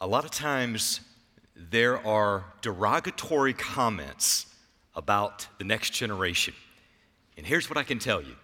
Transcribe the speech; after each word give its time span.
a 0.00 0.06
lot 0.06 0.24
of 0.24 0.30
times 0.30 1.00
there 1.54 2.04
are 2.06 2.44
derogatory 2.60 3.54
comments 3.54 4.46
about 4.94 5.46
the 5.58 5.64
next 5.64 5.90
generation. 5.90 6.54
And 7.36 7.46
here's 7.46 7.68
what 7.70 7.78
I 7.78 7.82
can 7.82 7.98
tell 7.98 8.20
you 8.20 8.36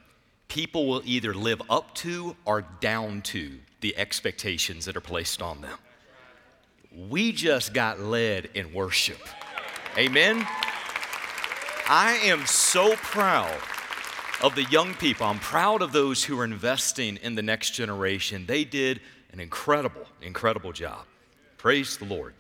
people 0.48 0.86
will 0.86 1.02
either 1.04 1.32
live 1.34 1.62
up 1.70 1.94
to 1.94 2.36
or 2.44 2.62
down 2.80 3.22
to 3.22 3.58
the 3.80 3.96
expectations 3.96 4.84
that 4.84 4.96
are 4.96 5.00
placed 5.00 5.40
on 5.40 5.60
them. 5.60 5.78
We 7.08 7.32
just 7.32 7.72
got 7.72 8.00
led 8.00 8.50
in 8.54 8.74
worship. 8.74 9.18
Amen. 9.96 10.46
I 11.88 12.18
am 12.24 12.46
so 12.46 12.94
proud 12.96 13.58
of 14.42 14.54
the 14.54 14.64
young 14.64 14.94
people. 14.94 15.26
I'm 15.26 15.38
proud 15.38 15.82
of 15.82 15.92
those 15.92 16.24
who 16.24 16.38
are 16.38 16.44
investing 16.44 17.16
in 17.16 17.34
the 17.34 17.42
next 17.42 17.70
generation. 17.70 18.44
They 18.46 18.64
did 18.64 19.00
an 19.32 19.40
incredible, 19.40 20.06
incredible 20.20 20.72
job. 20.72 21.04
Praise 21.62 21.96
the 21.96 22.04
Lord. 22.04 22.34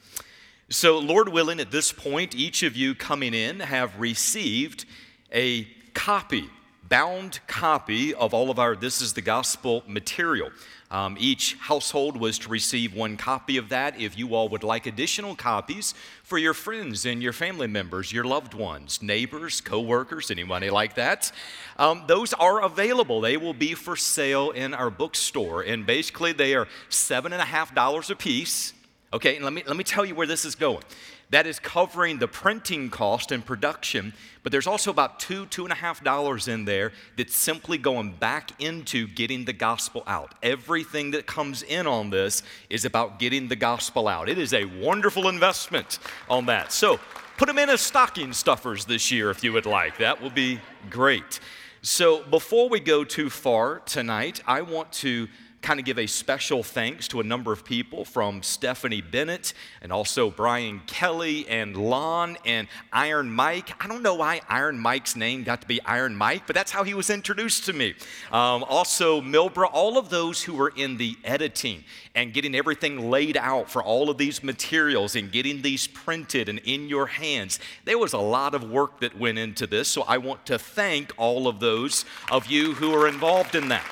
So, 0.68 0.98
Lord 0.98 1.28
willing, 1.28 1.60
at 1.60 1.70
this 1.70 1.92
point, 1.92 2.34
each 2.34 2.64
of 2.64 2.74
you 2.74 2.92
coming 2.92 3.34
in 3.34 3.60
have 3.60 4.00
received 4.00 4.84
a 5.32 5.62
copy, 5.94 6.50
bound 6.88 7.38
copy 7.46 8.12
of 8.14 8.34
all 8.34 8.50
of 8.50 8.58
our 8.58 8.74
This 8.74 9.00
is 9.00 9.12
the 9.12 9.22
Gospel 9.22 9.84
material. 9.86 10.50
Um, 10.90 11.16
each 11.20 11.54
household 11.60 12.16
was 12.16 12.36
to 12.40 12.48
receive 12.48 12.96
one 12.96 13.16
copy 13.16 13.58
of 13.58 13.68
that. 13.68 14.00
If 14.00 14.18
you 14.18 14.34
all 14.34 14.48
would 14.48 14.64
like 14.64 14.86
additional 14.86 15.36
copies 15.36 15.94
for 16.24 16.36
your 16.36 16.52
friends 16.52 17.06
and 17.06 17.22
your 17.22 17.32
family 17.32 17.68
members, 17.68 18.12
your 18.12 18.24
loved 18.24 18.54
ones, 18.54 19.00
neighbors, 19.02 19.60
co-workers, 19.60 20.32
anybody 20.32 20.68
like 20.68 20.96
that, 20.96 21.30
um, 21.76 22.02
those 22.08 22.32
are 22.32 22.60
available. 22.64 23.20
They 23.20 23.36
will 23.36 23.54
be 23.54 23.74
for 23.74 23.94
sale 23.94 24.50
in 24.50 24.74
our 24.74 24.90
bookstore, 24.90 25.62
and 25.62 25.86
basically 25.86 26.32
they 26.32 26.56
are 26.56 26.66
seven 26.88 27.32
and 27.32 27.40
a 27.40 27.44
half 27.44 27.72
dollars 27.72 28.10
a 28.10 28.16
piece. 28.16 28.72
Okay, 29.12 29.36
and 29.36 29.44
let 29.44 29.52
me 29.52 29.62
let 29.66 29.76
me 29.76 29.84
tell 29.84 30.04
you 30.04 30.14
where 30.14 30.26
this 30.26 30.44
is 30.44 30.54
going 30.54 30.82
that 31.32 31.46
is 31.46 31.58
covering 31.58 32.18
the 32.18 32.28
printing 32.28 32.90
cost 32.90 33.32
and 33.32 33.44
production, 33.44 34.12
but 34.42 34.52
there's 34.52 34.66
also 34.66 34.90
about 34.90 35.18
two, 35.18 35.46
two 35.46 35.64
and 35.64 35.72
a 35.72 35.76
half 35.76 36.04
dollars 36.04 36.46
in 36.46 36.66
there 36.66 36.92
that's 37.16 37.34
simply 37.34 37.78
going 37.78 38.12
back 38.12 38.50
into 38.60 39.08
getting 39.08 39.46
the 39.46 39.52
gospel 39.52 40.02
out. 40.06 40.34
Everything 40.42 41.10
that 41.12 41.26
comes 41.26 41.62
in 41.62 41.86
on 41.86 42.10
this 42.10 42.42
is 42.68 42.84
about 42.84 43.18
getting 43.18 43.48
the 43.48 43.56
gospel 43.56 44.08
out. 44.08 44.28
It 44.28 44.36
is 44.36 44.52
a 44.52 44.66
wonderful 44.66 45.28
investment 45.28 45.98
on 46.28 46.44
that. 46.46 46.70
So 46.70 47.00
put 47.38 47.48
them 47.48 47.58
in 47.58 47.70
as 47.70 47.80
stocking 47.80 48.34
stuffers 48.34 48.84
this 48.84 49.10
year 49.10 49.30
if 49.30 49.42
you 49.42 49.54
would 49.54 49.66
like. 49.66 49.96
That 49.96 50.20
will 50.20 50.30
be 50.30 50.60
great. 50.90 51.40
So 51.80 52.22
before 52.24 52.68
we 52.68 52.78
go 52.78 53.04
too 53.04 53.30
far 53.30 53.80
tonight, 53.80 54.42
I 54.46 54.60
want 54.60 54.92
to 54.92 55.28
kind 55.62 55.78
of 55.78 55.86
give 55.86 55.98
a 55.98 56.06
special 56.06 56.64
thanks 56.64 57.06
to 57.08 57.20
a 57.20 57.22
number 57.22 57.52
of 57.52 57.64
people 57.64 58.04
from 58.04 58.42
Stephanie 58.42 59.00
Bennett 59.00 59.54
and 59.80 59.92
also 59.92 60.28
Brian 60.28 60.80
Kelly 60.86 61.48
and 61.48 61.76
Lon 61.76 62.36
and 62.44 62.66
Iron 62.92 63.30
Mike. 63.30 63.72
I 63.82 63.86
don't 63.86 64.02
know 64.02 64.16
why 64.16 64.40
Iron 64.48 64.78
Mike's 64.78 65.14
name 65.14 65.44
got 65.44 65.60
to 65.62 65.68
be 65.68 65.80
Iron 65.82 66.16
Mike, 66.16 66.48
but 66.48 66.54
that's 66.54 66.72
how 66.72 66.82
he 66.82 66.94
was 66.94 67.10
introduced 67.10 67.64
to 67.66 67.72
me. 67.72 67.94
Um, 68.32 68.64
also, 68.64 69.20
Milbra, 69.20 69.68
all 69.72 69.98
of 69.98 70.10
those 70.10 70.42
who 70.42 70.54
were 70.54 70.72
in 70.76 70.96
the 70.96 71.16
editing 71.24 71.84
and 72.16 72.32
getting 72.34 72.56
everything 72.56 73.08
laid 73.10 73.36
out 73.36 73.70
for 73.70 73.82
all 73.82 74.10
of 74.10 74.18
these 74.18 74.42
materials 74.42 75.14
and 75.14 75.30
getting 75.30 75.62
these 75.62 75.86
printed 75.86 76.48
and 76.48 76.58
in 76.64 76.88
your 76.88 77.06
hands. 77.06 77.60
There 77.84 77.98
was 77.98 78.12
a 78.12 78.18
lot 78.18 78.54
of 78.54 78.68
work 78.68 79.00
that 79.00 79.16
went 79.16 79.38
into 79.38 79.68
this, 79.68 79.88
so 79.88 80.02
I 80.02 80.18
want 80.18 80.44
to 80.46 80.58
thank 80.58 81.12
all 81.16 81.46
of 81.46 81.60
those 81.60 82.04
of 82.32 82.46
you 82.48 82.74
who 82.74 82.92
are 82.94 83.06
involved 83.06 83.54
in 83.54 83.68
that. 83.68 83.86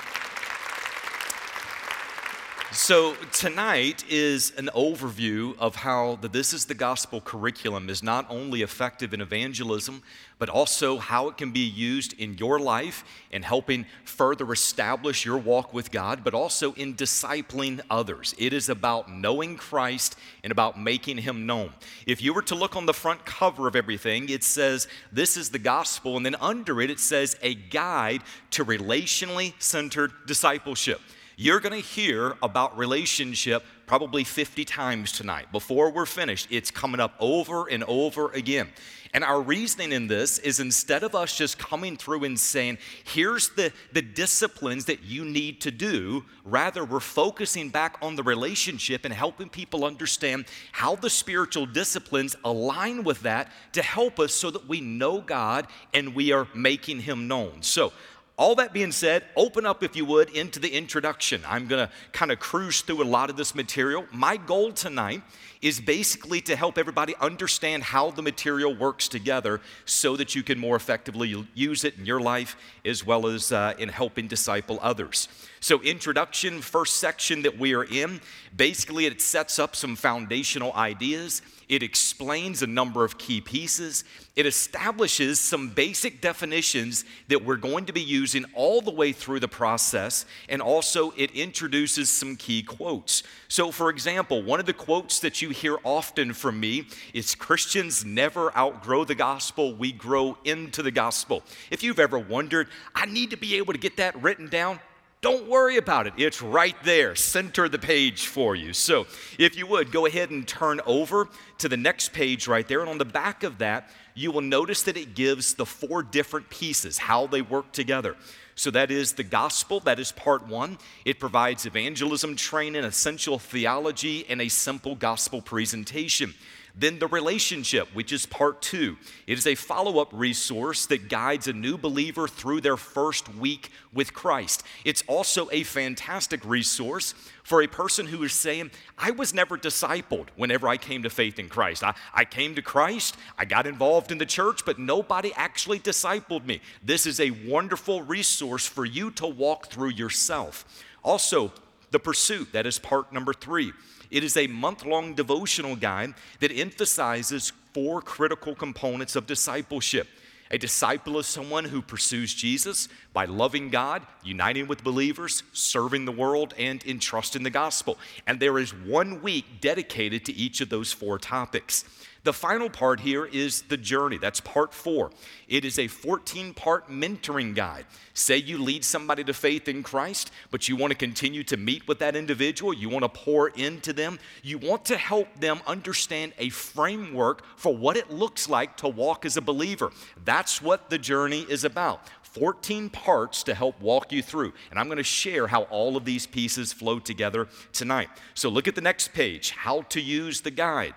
So, 2.73 3.17
tonight 3.33 4.05
is 4.09 4.53
an 4.57 4.71
overview 4.77 5.59
of 5.59 5.75
how 5.75 6.19
the 6.21 6.29
This 6.29 6.53
is 6.53 6.67
the 6.67 6.75
Gospel 6.75 7.21
curriculum 7.21 7.91
is 7.91 8.01
not 8.01 8.27
only 8.31 8.63
effective 8.63 9.13
in 9.13 9.21
evangelism, 9.21 10.05
but 10.39 10.49
also 10.49 10.99
how 10.99 11.27
it 11.27 11.37
can 11.37 11.51
be 11.51 11.67
used 11.67 12.13
in 12.13 12.39
your 12.39 12.61
life 12.61 13.03
in 13.33 13.43
helping 13.43 13.87
further 14.05 14.53
establish 14.53 15.25
your 15.25 15.37
walk 15.37 15.75
with 15.75 15.91
God, 15.91 16.23
but 16.23 16.33
also 16.33 16.73
in 16.75 16.95
discipling 16.95 17.81
others. 17.91 18.37
It 18.39 18.53
is 18.53 18.69
about 18.69 19.11
knowing 19.11 19.57
Christ 19.57 20.17
and 20.45 20.53
about 20.53 20.81
making 20.81 21.19
Him 21.19 21.47
known. 21.47 21.73
If 22.07 22.23
you 22.23 22.33
were 22.33 22.43
to 22.43 22.55
look 22.55 22.77
on 22.77 22.87
the 22.87 22.95
front 22.95 23.25
cover 23.25 23.67
of 23.67 23.75
everything, 23.75 24.29
it 24.29 24.45
says, 24.45 24.87
This 25.11 25.37
is 25.37 25.51
the 25.51 25.59
Gospel, 25.59 26.17
and 26.17 26.25
then 26.25 26.37
under 26.37 26.81
it, 26.81 26.89
it 26.89 27.01
says, 27.01 27.37
A 27.43 27.57
guide 27.57 28.23
to 28.53 28.65
relationally 28.65 29.55
centered 29.59 30.13
discipleship. 30.25 31.01
You're 31.43 31.61
going 31.61 31.73
to 31.73 31.89
hear 31.89 32.37
about 32.43 32.77
relationship 32.77 33.65
probably 33.87 34.25
50 34.25 34.63
times 34.67 35.11
tonight. 35.11 35.51
Before 35.51 35.91
we're 35.91 36.05
finished, 36.05 36.49
it's 36.51 36.71
coming 36.71 37.01
up 37.01 37.15
over 37.19 37.67
and 37.67 37.83
over 37.85 38.31
again. 38.33 38.69
And 39.15 39.25
our 39.25 39.41
reasoning 39.41 39.91
in 39.93 40.07
this 40.07 40.39
is 40.39 40.61
instead 40.61 41.03
of 41.03 41.15
us 41.15 41.37
just 41.37 41.59
coming 41.59 41.97
through 41.97 42.25
and 42.25 42.39
saying, 42.39 42.77
here's 43.05 43.49
the, 43.49 43.73
the 43.93 44.03
disciplines 44.03 44.85
that 44.85 45.03
you 45.03 45.25
need 45.25 45.63
to 45.63 45.71
do, 45.71 46.25
rather, 46.45 46.85
we're 46.85 47.01
focusing 47.01 47.71
back 47.71 47.97
on 48.03 48.17
the 48.17 48.23
relationship 48.23 49.07
and 49.07 49.13
helping 49.13 49.49
people 49.49 49.85
understand 49.85 50.45
how 50.73 50.95
the 50.95 51.11
spiritual 51.11 51.65
disciplines 51.65 52.37
align 52.45 53.03
with 53.03 53.23
that 53.23 53.51
to 53.73 53.83
help 53.83 54.21
us 54.21 54.33
so 54.33 54.51
that 54.51 54.69
we 54.69 54.81
know 54.81 55.21
God 55.23 55.67
and 55.95 56.15
we 56.15 56.33
are 56.33 56.47
making 56.55 57.01
Him 57.01 57.27
known. 57.27 57.63
So, 57.63 57.93
all 58.41 58.55
that 58.55 58.73
being 58.73 58.91
said, 58.91 59.23
open 59.37 59.67
up, 59.67 59.83
if 59.83 59.95
you 59.95 60.07
would, 60.07 60.31
into 60.31 60.59
the 60.59 60.71
introduction. 60.71 61.43
I'm 61.47 61.67
going 61.67 61.87
to 61.87 61.93
kind 62.13 62.33
of 62.33 62.41
cruise 62.41 62.81
through 62.81 63.03
a 63.03 63.05
lot 63.05 63.29
of 63.29 63.37
this 63.37 63.55
material. 63.55 64.07
My 64.13 64.39
goal 64.39 64.73
tonight 64.73 65.21
is 65.61 65.79
basically 65.79 66.41
to 66.41 66.57
help 66.57 66.79
everybody 66.79 67.15
understand 67.21 67.83
how 67.83 68.11
the 68.11 68.23
material 68.23 68.75
works 68.75 69.09
together 69.09 69.61
so 69.85 70.17
that 70.17 70.35
you 70.35 70.43
can 70.43 70.59
more 70.59 70.75
effectively 70.75 71.47
use 71.53 71.85
it 71.85 71.99
in 71.99 72.07
your 72.07 72.19
life 72.19 72.57
as 72.83 73.05
well 73.05 73.27
as 73.27 73.53
uh, 73.53 73.75
in 73.79 73.91
helping 73.91 74.27
disciple 74.27 74.79
others. 74.81 75.29
So, 75.61 75.83
introduction, 75.83 76.63
first 76.63 76.97
section 76.97 77.43
that 77.43 77.59
we 77.59 77.75
are 77.75 77.85
in, 77.85 78.23
basically 78.57 79.05
it 79.05 79.21
sets 79.21 79.59
up 79.59 79.77
some 79.77 79.97
foundational 79.97 80.73
ideas. 80.73 81.43
It 81.71 81.85
explains 81.85 82.63
a 82.63 82.67
number 82.67 83.05
of 83.05 83.17
key 83.17 83.41
pieces. 83.41 84.03
It 84.35 84.45
establishes 84.45 85.39
some 85.39 85.69
basic 85.69 86.21
definitions 86.21 87.05
that 87.29 87.45
we're 87.45 87.59
going 87.59 87.87
to 87.87 87.93
be 87.93 88.01
using 88.01 88.45
all 88.55 88.81
the 88.81 88.91
way 88.91 89.13
through 89.13 89.39
the 89.39 89.47
process. 89.47 90.27
And 90.49 90.61
also, 90.61 91.13
it 91.17 91.31
introduces 91.31 92.11
some 92.11 92.35
key 92.35 92.65
quotes. 92.65 93.23
So, 93.47 93.71
for 93.71 93.89
example, 93.89 94.43
one 94.43 94.59
of 94.59 94.67
the 94.67 94.73
quotes 94.73 95.21
that 95.21 95.41
you 95.43 95.51
hear 95.51 95.79
often 95.85 96.33
from 96.33 96.59
me 96.59 96.89
is 97.15 97.37
Christians 97.37 98.05
never 98.05 98.55
outgrow 98.59 99.05
the 99.05 99.15
gospel, 99.15 99.73
we 99.73 99.93
grow 99.93 100.37
into 100.45 100.83
the 100.83 100.91
gospel. 100.91 101.45
If 101.71 101.85
you've 101.85 102.01
ever 102.01 102.19
wondered, 102.19 102.67
I 102.97 103.07
need 103.07 103.31
to 103.31 103.37
be 103.37 103.55
able 103.59 103.75
to 103.75 103.79
get 103.79 103.97
that 103.99 104.21
written 104.21 104.49
down, 104.49 104.81
don't 105.23 105.49
worry 105.49 105.77
about 105.77 106.07
it. 106.07 106.15
It's 106.17 106.41
right 106.41 106.77
there, 106.83 107.15
center 107.15 107.69
the 107.69 107.79
page 107.79 108.27
for 108.27 108.57
you. 108.57 108.73
So, 108.73 109.07
if 109.39 109.55
you 109.55 109.67
would, 109.67 109.93
go 109.93 110.07
ahead 110.07 110.31
and 110.31 110.49
turn 110.49 110.81
over 110.87 111.29
to 111.59 111.69
the 111.69 111.77
next 111.77 112.15
page 112.15 112.49
right 112.49 112.67
there. 112.67 112.81
And 112.81 112.89
on 112.89 112.97
the 112.97 113.05
back 113.05 113.43
of 113.43 113.59
that, 113.59 113.91
you 114.15 114.33
will 114.33 114.41
notice 114.41 114.83
that 114.85 114.97
it 114.97 115.15
gives 115.15 115.55
the 115.55 115.67
four 115.67 116.03
different 116.03 116.49
pieces, 116.49 116.97
how 116.97 117.27
they 117.27 117.43
work 117.43 117.71
together. 117.73 118.17
So, 118.55 118.71
that 118.71 118.91
is 118.91 119.13
the 119.13 119.23
gospel, 119.23 119.81
that 119.81 120.01
is 120.01 120.11
part 120.11 120.49
one. 120.49 120.79
It 121.05 121.21
provides 121.21 121.67
evangelism 121.67 122.35
training, 122.35 122.85
essential 122.85 123.39
theology, 123.39 124.25
and 124.27 124.41
a 124.41 124.49
simple 124.49 124.95
gospel 124.95 125.43
presentation. 125.43 126.33
Then 126.75 126.99
the 126.99 127.07
relationship, 127.07 127.89
which 127.95 128.13
is 128.13 128.27
part 128.27 128.63
two. 128.63 128.97
It 129.27 129.39
is 129.39 129.47
a 129.47 129.55
follow 129.55 130.01
up 130.01 130.09
resource 130.13 130.87
that 130.87 131.09
guides 131.09 131.49
a 131.49 131.53
new 131.53 131.77
believer 131.77 132.29
through 132.29 132.61
their 132.61 132.77
first 132.77 133.35
week 133.35 133.71
with 133.93 134.15
Christ. 134.15 134.63
It's 134.85 135.03
also 135.07 135.49
a 135.51 135.63
fantastic 135.65 136.45
resource 136.45 137.15
for 137.43 137.63
a 137.63 137.67
person 137.67 138.07
who 138.07 138.23
is 138.23 138.33
saying, 138.33 138.71
I 138.97 139.11
was 139.11 139.35
never 139.35 139.59
discipled 139.59 140.29
whenever 140.37 140.69
I 140.69 140.77
came 140.77 141.03
to 141.03 141.11
faith 141.11 141.39
in 141.39 141.49
Christ. 141.49 141.83
I, 141.83 141.95
I 142.15 142.25
came 142.25 142.55
to 142.55 142.63
Christ, 142.63 143.17
I 143.37 143.45
got 143.45 143.67
involved 143.67 144.13
in 144.13 144.19
the 144.19 144.27
church, 144.27 144.65
but 144.65 144.79
nobody 144.79 145.33
actually 145.35 145.81
discipled 145.81 146.47
me. 146.47 146.61
This 146.83 147.07
is 147.07 147.19
a 147.19 147.31
wonderful 147.31 148.03
resource 148.03 148.67
for 148.67 148.85
you 148.85 149.11
to 149.13 149.27
walk 149.27 149.67
through 149.67 149.91
yourself. 149.91 150.65
Also, 151.03 151.53
the 151.91 151.99
pursuit, 151.99 152.53
that 152.53 152.67
is 152.67 152.79
part 152.79 153.13
number 153.13 153.33
three. 153.33 153.73
It 154.11 154.25
is 154.25 154.37
a 154.37 154.47
month 154.47 154.85
long 154.85 155.15
devotional 155.15 155.77
guide 155.77 156.15
that 156.41 156.53
emphasizes 156.53 157.53
four 157.73 158.03
critical 158.03 158.55
components 158.55 159.17
of 159.17 159.27
discipleship. 159.27 160.09
A 160.53 160.59
disciple 160.59 161.21
is 161.21 161.27
someone 161.27 161.67
who 161.67 161.81
pursues 161.81 162.35
Jesus 162.35 162.89
by 163.13 163.25
loving 163.25 163.71
God, 163.71 164.03
uniting 164.25 164.67
with 164.67 164.83
believers, 164.83 165.45
serving 165.53 166.07
the 166.07 166.13
world, 166.13 166.55
and 166.59 166.85
entrusting 166.85 167.45
the 167.45 167.51
gospel. 167.51 167.99
And 168.27 168.41
there 168.41 168.59
is 168.59 168.75
one 168.75 169.23
week 169.23 169.61
dedicated 169.61 170.25
to 170.25 170.33
each 170.33 170.61
of 170.61 170.69
those 170.69 170.93
four 170.93 171.21
topics. 171.21 171.85
The 172.23 172.33
final 172.35 172.69
part 172.69 173.01
here 173.01 173.25
is 173.25 173.63
the 173.63 173.79
journey. 173.79 174.19
That's 174.19 174.41
part 174.41 174.75
four. 174.75 175.11
It 175.49 175.65
is 175.65 175.79
a 175.79 175.87
14 175.87 176.53
part 176.53 176.91
mentoring 176.91 177.55
guide. 177.55 177.87
Say 178.13 178.37
you 178.37 178.63
lead 178.63 178.85
somebody 178.85 179.25
to 179.25 179.33
faith 179.33 179.69
in 179.69 179.83
Christ, 179.83 180.31
but 180.51 180.69
you 180.69 180.77
want 180.77 180.91
to 180.91 180.97
continue 180.97 181.43
to 181.45 181.57
meet 181.57 181.89
with 181.89 181.99
that 182.01 182.17
individual, 182.17 182.75
you 182.75 182.91
want 182.91 183.05
to 183.05 183.09
pour 183.09 183.49
into 183.49 183.95
them, 183.95 184.19
you 184.43 184.59
want 184.59 184.85
to 184.87 184.99
help 184.99 185.29
them 185.41 185.61
understand 185.67 186.35
a 186.39 186.51
framework 186.51 187.43
for 187.57 187.75
what 187.75 187.97
it 187.97 188.11
looks 188.11 188.51
like 188.51 188.77
to 188.79 188.89
walk 188.89 189.25
as 189.25 189.39
a 189.39 189.43
believer. 189.43 189.91
That's 190.23 190.61
what 190.61 190.91
the 190.91 190.99
journey 190.99 191.47
is 191.49 191.65
about. 191.65 192.07
14 192.23 192.91
parts 192.91 193.43
to 193.45 193.55
help 193.55 193.81
walk 193.81 194.13
you 194.13 194.23
through. 194.23 194.53
And 194.71 194.79
I'm 194.79 194.87
going 194.87 194.99
to 194.99 195.03
share 195.03 195.47
how 195.47 195.63
all 195.63 195.97
of 195.97 196.05
these 196.05 196.27
pieces 196.27 196.73
flow 196.73 196.99
together 196.99 197.49
tonight. 197.73 198.09
So 198.35 198.51
look 198.51 198.69
at 198.69 198.75
the 198.75 198.81
next 198.83 199.15
page 199.15 199.51
how 199.51 199.83
to 199.83 200.01
use 200.01 200.43
the 200.43 200.51
guide. 200.51 200.95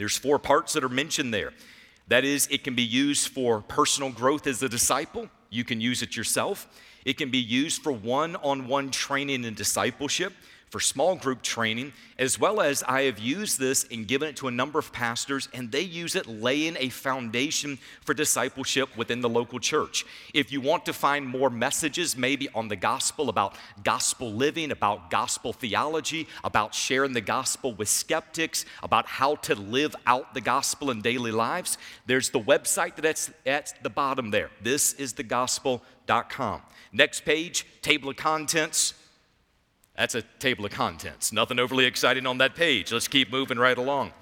There's 0.00 0.16
four 0.16 0.38
parts 0.38 0.72
that 0.72 0.82
are 0.82 0.88
mentioned 0.88 1.34
there. 1.34 1.52
That 2.08 2.24
is, 2.24 2.48
it 2.50 2.64
can 2.64 2.74
be 2.74 2.82
used 2.82 3.28
for 3.28 3.60
personal 3.60 4.10
growth 4.10 4.46
as 4.46 4.62
a 4.62 4.68
disciple. 4.68 5.28
You 5.50 5.62
can 5.62 5.78
use 5.78 6.00
it 6.00 6.16
yourself. 6.16 6.66
It 7.04 7.18
can 7.18 7.30
be 7.30 7.36
used 7.36 7.82
for 7.82 7.92
one 7.92 8.34
on 8.36 8.66
one 8.66 8.90
training 8.90 9.44
and 9.44 9.54
discipleship 9.54 10.32
for 10.70 10.78
small 10.78 11.16
group 11.16 11.42
training, 11.42 11.92
as 12.16 12.38
well 12.38 12.60
as 12.60 12.84
I 12.84 13.02
have 13.02 13.18
used 13.18 13.58
this 13.58 13.84
and 13.90 14.06
given 14.06 14.28
it 14.28 14.36
to 14.36 14.48
a 14.48 14.52
number 14.52 14.78
of 14.78 14.92
pastors, 14.92 15.48
and 15.52 15.70
they 15.70 15.80
use 15.80 16.14
it 16.14 16.28
laying 16.28 16.76
a 16.78 16.88
foundation 16.88 17.78
for 18.02 18.14
discipleship 18.14 18.96
within 18.96 19.20
the 19.20 19.28
local 19.28 19.58
church. 19.58 20.06
If 20.32 20.52
you 20.52 20.60
want 20.60 20.86
to 20.86 20.92
find 20.92 21.26
more 21.26 21.50
messages, 21.50 22.16
maybe 22.16 22.48
on 22.54 22.68
the 22.68 22.76
gospel, 22.76 23.28
about 23.28 23.56
gospel 23.82 24.32
living, 24.32 24.70
about 24.70 25.10
gospel 25.10 25.52
theology, 25.52 26.28
about 26.44 26.72
sharing 26.72 27.12
the 27.12 27.20
gospel 27.20 27.74
with 27.74 27.88
skeptics, 27.88 28.64
about 28.82 29.06
how 29.06 29.34
to 29.36 29.56
live 29.56 29.96
out 30.06 30.34
the 30.34 30.40
gospel 30.40 30.92
in 30.92 31.02
daily 31.02 31.32
lives, 31.32 31.78
there's 32.06 32.30
the 32.30 32.40
website 32.40 32.94
that's 32.94 33.30
at 33.44 33.74
the 33.82 33.90
bottom 33.90 34.30
there. 34.30 34.50
This 34.62 34.92
is 34.92 35.14
the 35.14 35.24
gospel.com. 35.24 36.62
Next 36.92 37.24
page, 37.24 37.66
table 37.82 38.10
of 38.10 38.16
contents 38.16 38.94
that's 40.00 40.14
a 40.14 40.22
table 40.38 40.64
of 40.64 40.72
contents. 40.72 41.30
Nothing 41.30 41.58
overly 41.58 41.84
exciting 41.84 42.26
on 42.26 42.38
that 42.38 42.54
page. 42.54 42.90
Let's 42.90 43.06
keep 43.06 43.30
moving 43.30 43.58
right 43.58 43.76
along. 43.76 44.12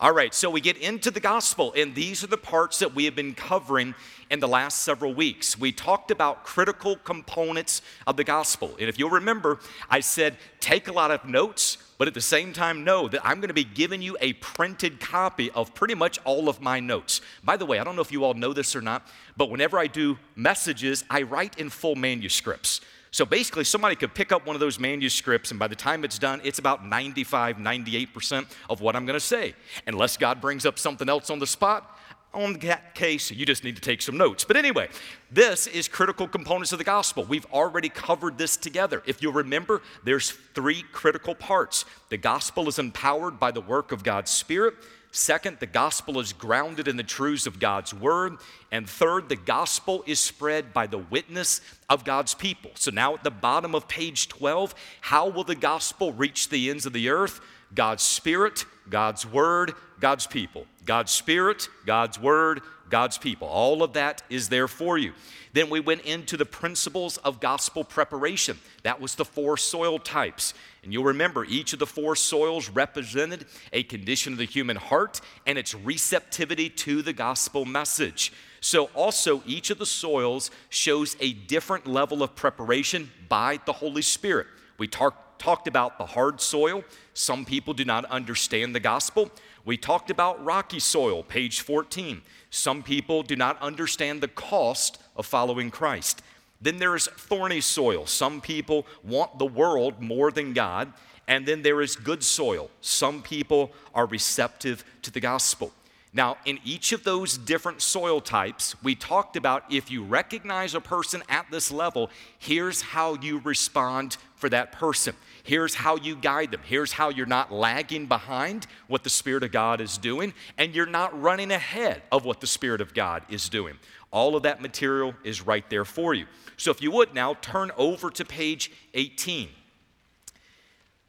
All 0.00 0.10
right, 0.10 0.34
so 0.34 0.50
we 0.50 0.60
get 0.60 0.76
into 0.76 1.08
the 1.12 1.20
gospel, 1.20 1.72
and 1.76 1.94
these 1.94 2.24
are 2.24 2.26
the 2.26 2.36
parts 2.36 2.80
that 2.80 2.96
we 2.96 3.04
have 3.04 3.14
been 3.14 3.34
covering 3.34 3.94
in 4.28 4.40
the 4.40 4.48
last 4.48 4.78
several 4.78 5.14
weeks. 5.14 5.56
We 5.56 5.70
talked 5.70 6.10
about 6.10 6.42
critical 6.42 6.96
components 6.96 7.80
of 8.08 8.16
the 8.16 8.24
gospel. 8.24 8.74
And 8.80 8.88
if 8.88 8.98
you'll 8.98 9.10
remember, 9.10 9.60
I 9.88 10.00
said 10.00 10.36
take 10.58 10.88
a 10.88 10.92
lot 10.92 11.12
of 11.12 11.24
notes, 11.24 11.78
but 11.96 12.08
at 12.08 12.14
the 12.14 12.20
same 12.20 12.52
time, 12.52 12.82
know 12.82 13.06
that 13.06 13.20
I'm 13.24 13.36
going 13.36 13.48
to 13.48 13.54
be 13.54 13.62
giving 13.62 14.02
you 14.02 14.16
a 14.20 14.32
printed 14.32 14.98
copy 14.98 15.52
of 15.52 15.74
pretty 15.74 15.94
much 15.94 16.18
all 16.24 16.48
of 16.48 16.60
my 16.60 16.80
notes. 16.80 17.20
By 17.44 17.56
the 17.56 17.66
way, 17.66 17.78
I 17.78 17.84
don't 17.84 17.94
know 17.94 18.02
if 18.02 18.10
you 18.10 18.24
all 18.24 18.34
know 18.34 18.52
this 18.52 18.74
or 18.74 18.80
not, 18.80 19.06
but 19.36 19.48
whenever 19.48 19.78
I 19.78 19.86
do 19.86 20.18
messages, 20.34 21.04
I 21.08 21.22
write 21.22 21.56
in 21.60 21.70
full 21.70 21.94
manuscripts. 21.94 22.80
So 23.12 23.24
basically, 23.24 23.64
somebody 23.64 23.96
could 23.96 24.14
pick 24.14 24.30
up 24.30 24.46
one 24.46 24.54
of 24.54 24.60
those 24.60 24.78
manuscripts, 24.78 25.50
and 25.50 25.58
by 25.58 25.66
the 25.66 25.74
time 25.74 26.04
it's 26.04 26.18
done, 26.18 26.40
it's 26.44 26.60
about 26.60 26.86
95, 26.86 27.56
98% 27.56 28.46
of 28.68 28.80
what 28.80 28.94
I'm 28.94 29.04
going 29.04 29.18
to 29.18 29.24
say. 29.24 29.54
Unless 29.86 30.16
God 30.16 30.40
brings 30.40 30.64
up 30.64 30.78
something 30.78 31.08
else 31.08 31.28
on 31.28 31.40
the 31.40 31.46
spot, 31.46 31.98
on 32.32 32.52
that 32.60 32.94
case, 32.94 33.32
you 33.32 33.44
just 33.44 33.64
need 33.64 33.74
to 33.74 33.82
take 33.82 34.00
some 34.00 34.16
notes. 34.16 34.44
But 34.44 34.56
anyway, 34.56 34.88
this 35.32 35.66
is 35.66 35.88
critical 35.88 36.28
components 36.28 36.70
of 36.70 36.78
the 36.78 36.84
gospel. 36.84 37.24
We've 37.24 37.46
already 37.46 37.88
covered 37.88 38.38
this 38.38 38.56
together. 38.56 39.02
If 39.04 39.22
you 39.22 39.32
remember, 39.32 39.82
there's 40.04 40.30
three 40.54 40.84
critical 40.92 41.34
parts. 41.34 41.84
The 42.08 42.16
gospel 42.16 42.68
is 42.68 42.78
empowered 42.78 43.40
by 43.40 43.50
the 43.50 43.60
work 43.60 43.90
of 43.90 44.04
God's 44.04 44.30
Spirit. 44.30 44.74
Second, 45.12 45.58
the 45.58 45.66
gospel 45.66 46.20
is 46.20 46.32
grounded 46.32 46.86
in 46.86 46.96
the 46.96 47.02
truths 47.02 47.46
of 47.46 47.58
God's 47.58 47.92
word. 47.92 48.36
And 48.70 48.88
third, 48.88 49.28
the 49.28 49.36
gospel 49.36 50.04
is 50.06 50.20
spread 50.20 50.72
by 50.72 50.86
the 50.86 50.98
witness 50.98 51.60
of 51.88 52.04
God's 52.04 52.34
people. 52.34 52.70
So 52.74 52.92
now 52.92 53.14
at 53.14 53.24
the 53.24 53.30
bottom 53.30 53.74
of 53.74 53.88
page 53.88 54.28
12, 54.28 54.74
how 55.00 55.28
will 55.28 55.42
the 55.42 55.56
gospel 55.56 56.12
reach 56.12 56.48
the 56.48 56.70
ends 56.70 56.86
of 56.86 56.92
the 56.92 57.08
earth? 57.08 57.40
God's 57.74 58.04
spirit, 58.04 58.64
God's 58.88 59.26
word, 59.26 59.72
God's 59.98 60.26
people. 60.26 60.66
God's 60.84 61.10
spirit, 61.10 61.68
God's 61.86 62.18
word, 62.18 62.60
God's 62.88 63.18
people. 63.18 63.48
All 63.48 63.82
of 63.82 63.94
that 63.94 64.22
is 64.28 64.48
there 64.48 64.68
for 64.68 64.98
you. 64.98 65.12
Then 65.52 65.70
we 65.70 65.80
went 65.80 66.02
into 66.02 66.36
the 66.36 66.46
principles 66.46 67.16
of 67.18 67.40
gospel 67.40 67.82
preparation. 67.84 68.58
That 68.82 69.00
was 69.00 69.14
the 69.14 69.24
four 69.24 69.56
soil 69.56 69.98
types. 69.98 70.54
And 70.82 70.92
you'll 70.92 71.04
remember 71.04 71.44
each 71.44 71.72
of 71.72 71.78
the 71.78 71.86
four 71.86 72.16
soils 72.16 72.70
represented 72.70 73.46
a 73.72 73.82
condition 73.82 74.32
of 74.32 74.38
the 74.38 74.46
human 74.46 74.76
heart 74.76 75.20
and 75.46 75.58
its 75.58 75.74
receptivity 75.74 76.70
to 76.70 77.02
the 77.02 77.12
gospel 77.12 77.64
message. 77.64 78.32
So, 78.62 78.86
also, 78.94 79.42
each 79.46 79.70
of 79.70 79.78
the 79.78 79.86
soils 79.86 80.50
shows 80.68 81.16
a 81.20 81.32
different 81.32 81.86
level 81.86 82.22
of 82.22 82.34
preparation 82.34 83.10
by 83.28 83.58
the 83.64 83.72
Holy 83.72 84.02
Spirit. 84.02 84.46
We 84.78 84.86
talk, 84.86 85.38
talked 85.38 85.68
about 85.68 85.98
the 85.98 86.06
hard 86.06 86.40
soil. 86.40 86.84
Some 87.14 87.44
people 87.44 87.74
do 87.74 87.84
not 87.84 88.04
understand 88.06 88.74
the 88.74 88.80
gospel. 88.80 89.30
We 89.64 89.76
talked 89.76 90.10
about 90.10 90.42
rocky 90.44 90.80
soil, 90.80 91.22
page 91.22 91.60
14. 91.60 92.22
Some 92.50 92.82
people 92.82 93.22
do 93.22 93.36
not 93.36 93.60
understand 93.60 94.20
the 94.20 94.28
cost 94.28 95.00
of 95.16 95.26
following 95.26 95.70
Christ. 95.70 96.22
Then 96.60 96.78
there's 96.78 97.06
thorny 97.06 97.60
soil. 97.60 98.06
Some 98.06 98.40
people 98.40 98.86
want 99.02 99.38
the 99.38 99.46
world 99.46 100.00
more 100.00 100.30
than 100.30 100.52
God. 100.52 100.92
And 101.26 101.46
then 101.46 101.62
there 101.62 101.80
is 101.80 101.94
good 101.96 102.24
soil. 102.24 102.70
Some 102.80 103.22
people 103.22 103.70
are 103.94 104.06
receptive 104.06 104.84
to 105.02 105.10
the 105.10 105.20
gospel. 105.20 105.72
Now, 106.12 106.38
in 106.44 106.58
each 106.64 106.90
of 106.90 107.04
those 107.04 107.38
different 107.38 107.82
soil 107.82 108.20
types, 108.20 108.74
we 108.82 108.96
talked 108.96 109.36
about 109.36 109.62
if 109.70 109.92
you 109.92 110.02
recognize 110.02 110.74
a 110.74 110.80
person 110.80 111.22
at 111.28 111.46
this 111.52 111.70
level, 111.70 112.10
here's 112.40 112.82
how 112.82 113.14
you 113.14 113.38
respond 113.44 114.16
for 114.34 114.48
that 114.48 114.72
person. 114.72 115.14
Here's 115.44 115.74
how 115.74 115.96
you 115.96 116.16
guide 116.16 116.50
them. 116.50 116.62
Here's 116.64 116.90
how 116.92 117.10
you're 117.10 117.26
not 117.26 117.52
lagging 117.52 118.06
behind 118.06 118.66
what 118.88 119.04
the 119.04 119.10
Spirit 119.10 119.44
of 119.44 119.52
God 119.52 119.80
is 119.80 119.98
doing, 119.98 120.34
and 120.58 120.74
you're 120.74 120.84
not 120.84 121.18
running 121.20 121.52
ahead 121.52 122.02
of 122.10 122.24
what 122.24 122.40
the 122.40 122.46
Spirit 122.46 122.80
of 122.80 122.92
God 122.92 123.22
is 123.28 123.48
doing. 123.48 123.78
All 124.10 124.34
of 124.36 124.42
that 124.42 124.60
material 124.60 125.14
is 125.24 125.46
right 125.46 125.68
there 125.70 125.84
for 125.84 126.14
you. 126.14 126.26
So 126.56 126.70
if 126.70 126.82
you 126.82 126.90
would 126.90 127.14
now 127.14 127.34
turn 127.34 127.70
over 127.76 128.10
to 128.10 128.24
page 128.24 128.72
18. 128.94 129.48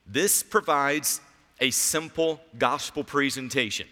This 0.05 0.43
provides 0.43 1.21
a 1.59 1.71
simple 1.71 2.41
gospel 2.57 3.03
presentation. 3.03 3.87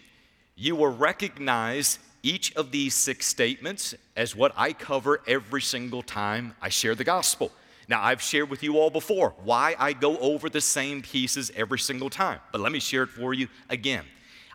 You 0.54 0.76
will 0.76 0.94
recognize 0.94 1.98
each 2.22 2.54
of 2.56 2.70
these 2.70 2.94
six 2.94 3.26
statements 3.26 3.94
as 4.16 4.36
what 4.36 4.52
I 4.56 4.72
cover 4.72 5.22
every 5.26 5.62
single 5.62 6.02
time 6.02 6.54
I 6.60 6.68
share 6.68 6.94
the 6.94 7.04
gospel. 7.04 7.50
Now, 7.88 8.02
I've 8.02 8.22
shared 8.22 8.50
with 8.50 8.62
you 8.62 8.78
all 8.78 8.90
before 8.90 9.34
why 9.42 9.74
I 9.78 9.94
go 9.94 10.16
over 10.18 10.48
the 10.48 10.60
same 10.60 11.02
pieces 11.02 11.50
every 11.56 11.78
single 11.78 12.10
time, 12.10 12.38
but 12.52 12.60
let 12.60 12.70
me 12.70 12.78
share 12.78 13.04
it 13.04 13.08
for 13.08 13.34
you 13.34 13.48
again. 13.68 14.04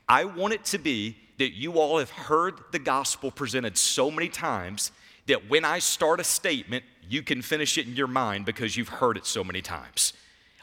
I 0.08 0.26
want 0.26 0.54
it 0.54 0.64
to 0.66 0.78
be 0.78 1.18
that 1.38 1.54
you 1.54 1.74
all 1.74 2.00
have 2.00 2.10
heard 2.10 2.56
the 2.72 2.80
gospel 2.80 3.32
presented 3.32 3.78
so 3.78 4.10
many 4.10 4.30
times 4.30 4.92
that 5.28 5.50
when 5.50 5.66
I 5.66 5.80
start 5.80 6.20
a 6.20 6.24
statement, 6.24 6.84
you 7.10 7.22
can 7.24 7.42
finish 7.42 7.78
it 7.78 7.88
in 7.88 7.96
your 7.96 8.08
mind 8.08 8.46
because 8.46 8.78
you've 8.78 8.90
heard 8.90 9.18
it 9.18 9.26
so 9.26 9.44
many 9.44 9.62
times. 9.62 10.14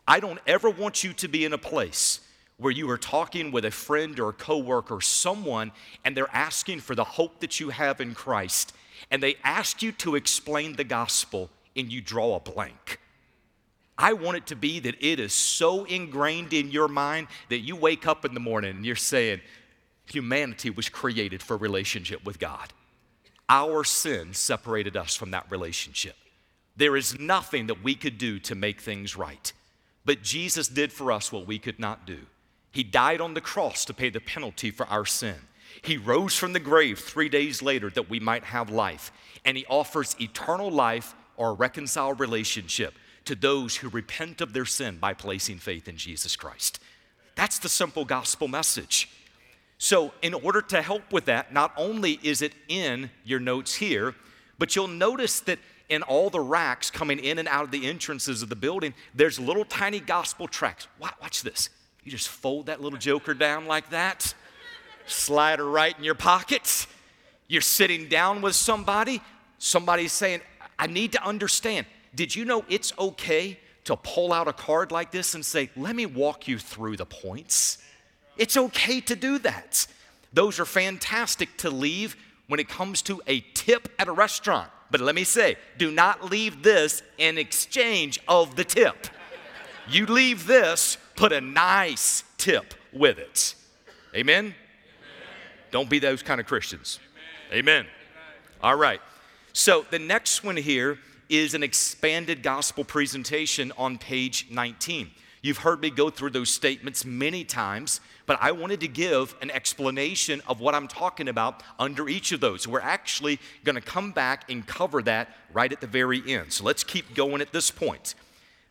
I 0.07 0.21
don't 0.21 0.41
ever 0.47 0.71
want 0.71 1.05
you 1.05 1.13
to 1.15 1.29
be 1.29 1.45
in 1.45 1.53
a 1.53 1.59
place 1.59 2.21
where 2.57 2.73
you 2.73 2.89
are 2.91 2.99
talking 2.99 3.51
with 3.51 3.65
a 3.65 3.71
friend 3.71 4.19
or 4.19 4.31
a 4.31 4.33
coworker, 4.33 5.01
someone, 5.01 5.73
and 6.05 6.17
they're 6.17 6.35
asking 6.35 6.81
for 6.81 6.95
the 6.95 7.05
hope 7.05 7.41
that 7.41 7.59
you 7.61 7.71
have 7.71 8.01
in 8.01 8.15
Christ, 8.15 8.73
and 9.11 9.23
they 9.23 9.37
ask 9.43 9.83
you 9.83 9.93
to 9.93 10.15
explain 10.15 10.77
the 10.77 10.85
gospel, 10.85 11.51
and 11.77 11.93
you 11.93 12.01
draw 12.01 12.37
a 12.37 12.41
blank. 12.41 13.01
I 13.99 14.15
want 14.15 14.37
it 14.37 14.47
to 14.49 14.57
be 14.57 14.81
that 14.81 14.97
it 15.01 15.21
is 15.21 15.33
so 15.33 15.85
ingrained 15.85 16.53
in 16.53 16.71
your 16.71 16.89
mind 16.89 17.29
that 17.51 17.61
you 17.61 17.77
wake 17.77 18.07
up 18.07 18.25
in 18.25 18.35
the 18.35 18.41
morning 18.41 18.77
and 18.77 18.87
you're 18.87 18.97
saying, 18.97 19.41
Humanity 20.07 20.71
was 20.71 20.89
created 20.89 21.43
for 21.43 21.57
relationship 21.57 22.25
with 22.25 22.39
God. 22.39 22.73
Our 23.49 23.85
sin 23.85 24.35
separated 24.35 24.97
us 24.97 25.15
from 25.15 25.31
that 25.33 25.51
relationship. 25.51 26.17
There 26.77 26.97
is 26.97 27.19
nothing 27.19 27.67
that 27.67 27.83
we 27.83 27.95
could 27.95 28.19
do 28.19 28.39
to 28.41 28.55
make 28.55 28.81
things 28.81 29.17
right. 29.17 29.53
But 30.05 30.23
Jesus 30.23 30.69
did 30.69 30.93
for 30.93 31.13
us 31.13 31.31
what 31.31 31.47
we 31.47 31.59
could 31.59 31.79
not 31.79 32.07
do. 32.07 32.19
He 32.73 32.83
died 32.83 33.21
on 33.21 33.35
the 33.35 33.41
cross 33.41 33.85
to 33.85 33.95
pay 33.95 34.11
the 34.11 34.21
penalty 34.21 34.71
for 34.71 34.87
our 34.87 35.05
sin. 35.05 35.37
He 35.83 35.97
rose 35.97 36.37
from 36.37 36.53
the 36.53 36.61
grave 36.61 36.99
three 36.99 37.29
days 37.29 37.63
later 37.63 37.91
that 37.91 38.11
we 38.11 38.21
might 38.21 38.45
have 38.45 38.71
life. 38.71 39.13
And 39.45 39.57
He 39.57 39.67
offers 39.67 40.17
eternal 40.21 40.71
life 40.71 41.15
or 41.37 41.51
a 41.51 41.55
reconciled 41.55 42.21
relationship 42.21 42.95
to 43.25 43.35
those 43.35 43.77
who 43.77 43.89
repent 43.89 44.41
of 44.41 44.53
their 44.53 44.65
sin 44.65 44.99
by 44.99 45.15
placing 45.15 45.59
faith 45.59 45.89
in 45.89 45.97
Jesus 45.97 46.37
Christ. 46.37 46.81
That's 47.35 47.59
the 47.59 47.69
simple 47.69 48.05
gospel 48.05 48.49
message. 48.49 49.09
So, 49.83 50.13
in 50.23 50.33
order 50.33 50.63
to 50.63 50.81
help 50.81 51.13
with 51.13 51.25
that, 51.25 51.53
not 51.53 51.73
only 51.77 52.21
is 52.23 52.41
it 52.41 52.53
in 52.69 53.11
your 53.25 53.41
notes 53.41 53.75
here, 53.75 54.15
but 54.57 54.77
you'll 54.77 54.87
notice 54.87 55.41
that 55.41 55.59
in 55.89 56.03
all 56.03 56.31
the 56.31 56.39
racks 56.39 56.89
coming 56.89 57.19
in 57.19 57.37
and 57.41 57.49
out 57.49 57.65
of 57.65 57.73
the 57.73 57.89
entrances 57.89 58.43
of 58.43 58.49
the 58.49 58.55
building, 58.55 58.95
there's 59.13 59.41
little 59.41 59.65
tiny 59.65 59.99
gospel 59.99 60.47
tracks. 60.47 60.87
Watch 61.01 61.43
this. 61.43 61.69
You 62.05 62.13
just 62.13 62.29
fold 62.29 62.67
that 62.67 62.81
little 62.81 62.97
joker 62.97 63.35
down 63.35 63.67
like 63.67 63.91
that, 63.91 64.35
slide 65.07 65.59
her 65.59 65.69
right 65.69 65.99
in 65.99 66.05
your 66.05 66.15
pocket. 66.15 66.87
You're 67.49 67.61
sitting 67.61 68.09
down 68.09 68.41
with 68.41 68.55
somebody, 68.55 69.21
somebody's 69.59 70.13
saying, 70.13 70.43
I 70.79 70.87
need 70.87 71.11
to 71.15 71.27
understand. 71.27 71.87
Did 72.15 72.37
you 72.37 72.45
know 72.45 72.65
it's 72.69 72.97
okay 73.01 73.59
to 73.87 73.97
pull 73.97 74.33
out 74.33 74.47
a 74.47 74.53
card 74.53 74.93
like 74.93 75.11
this 75.11 75.35
and 75.35 75.45
say, 75.45 75.71
Let 75.75 75.97
me 75.97 76.07
walk 76.07 76.47
you 76.47 76.57
through 76.57 76.99
the 76.99 77.07
points? 77.07 77.79
It's 78.37 78.57
okay 78.57 79.01
to 79.03 79.17
do 79.17 79.39
that. 79.39 79.87
Those 80.33 80.59
are 80.59 80.65
fantastic 80.65 81.57
to 81.59 81.71
leave 81.71 82.17
when 82.49 82.61
it 82.61 82.69
comes 82.69 83.03
to 83.03 83.21
a 83.27 83.41
tip 83.55 83.89
at 83.99 84.09
a 84.09 84.13
restaurant. 84.13 84.71
But 84.91 85.01
let 85.01 85.15
me 85.15 85.25
say, 85.25 85.57
do 85.79 85.91
not 85.91 86.31
leave 86.31 86.63
this 86.63 87.03
in 87.19 87.39
exchange 87.39 88.21
of 88.29 88.57
the 88.57 88.65
tip. 88.65 89.07
You 89.89 90.07
leave 90.07 90.47
this, 90.47 90.99
put 91.17 91.33
a 91.33 91.41
nice 91.41 92.25
tip 92.37 92.75
with 92.93 93.19
it. 93.19 93.55
Amen? 94.15 94.45
Amen. 94.45 94.55
Don't 95.71 95.89
be 95.89 95.99
those 95.99 96.23
kind 96.23 96.41
of 96.41 96.47
Christians. 96.47 97.01
Amen. 97.51 97.81
Amen. 97.81 97.87
All 98.63 98.77
right. 98.77 99.01
So 99.55 99.87
the 99.91 99.99
next 99.99 100.45
one 100.45 100.57
here 100.57 100.99
is 101.29 101.55
an 101.55 101.63
expanded 101.63 102.43
gospel 102.43 102.85
presentation 102.85 103.73
on 103.79 103.97
page 103.97 104.47
19. 104.51 105.11
You've 105.43 105.59
heard 105.59 105.81
me 105.81 105.91
go 105.91 106.09
through 106.09 106.31
those 106.31 106.51
statements 106.51 107.05
many 107.05 107.43
times, 107.43 108.01
but 108.27 108.39
I 108.41 108.53
wanted 108.53 108.79
to 108.81 108.89
give 108.89 109.35
an 109.43 109.51
explanation 109.51 110.41
of 110.47 110.61
what 110.61 110.73
I'm 110.73 110.87
talking 110.87 111.27
about 111.27 111.65
under 111.81 112.09
each 112.09 112.31
of 112.31 112.39
those. 112.39 112.69
We're 112.69 112.81
actually 112.81 113.41
going 113.65 113.75
to 113.75 113.81
come 113.81 114.13
back 114.13 114.49
and 114.49 114.65
cover 114.65 115.03
that 115.03 115.37
right 115.53 115.73
at 115.73 115.81
the 115.81 115.89
very 115.89 116.23
end. 116.33 116.53
So 116.53 116.63
let's 116.63 116.85
keep 116.85 117.15
going 117.15 117.41
at 117.41 117.53
this 117.53 117.73
point. 117.73 118.15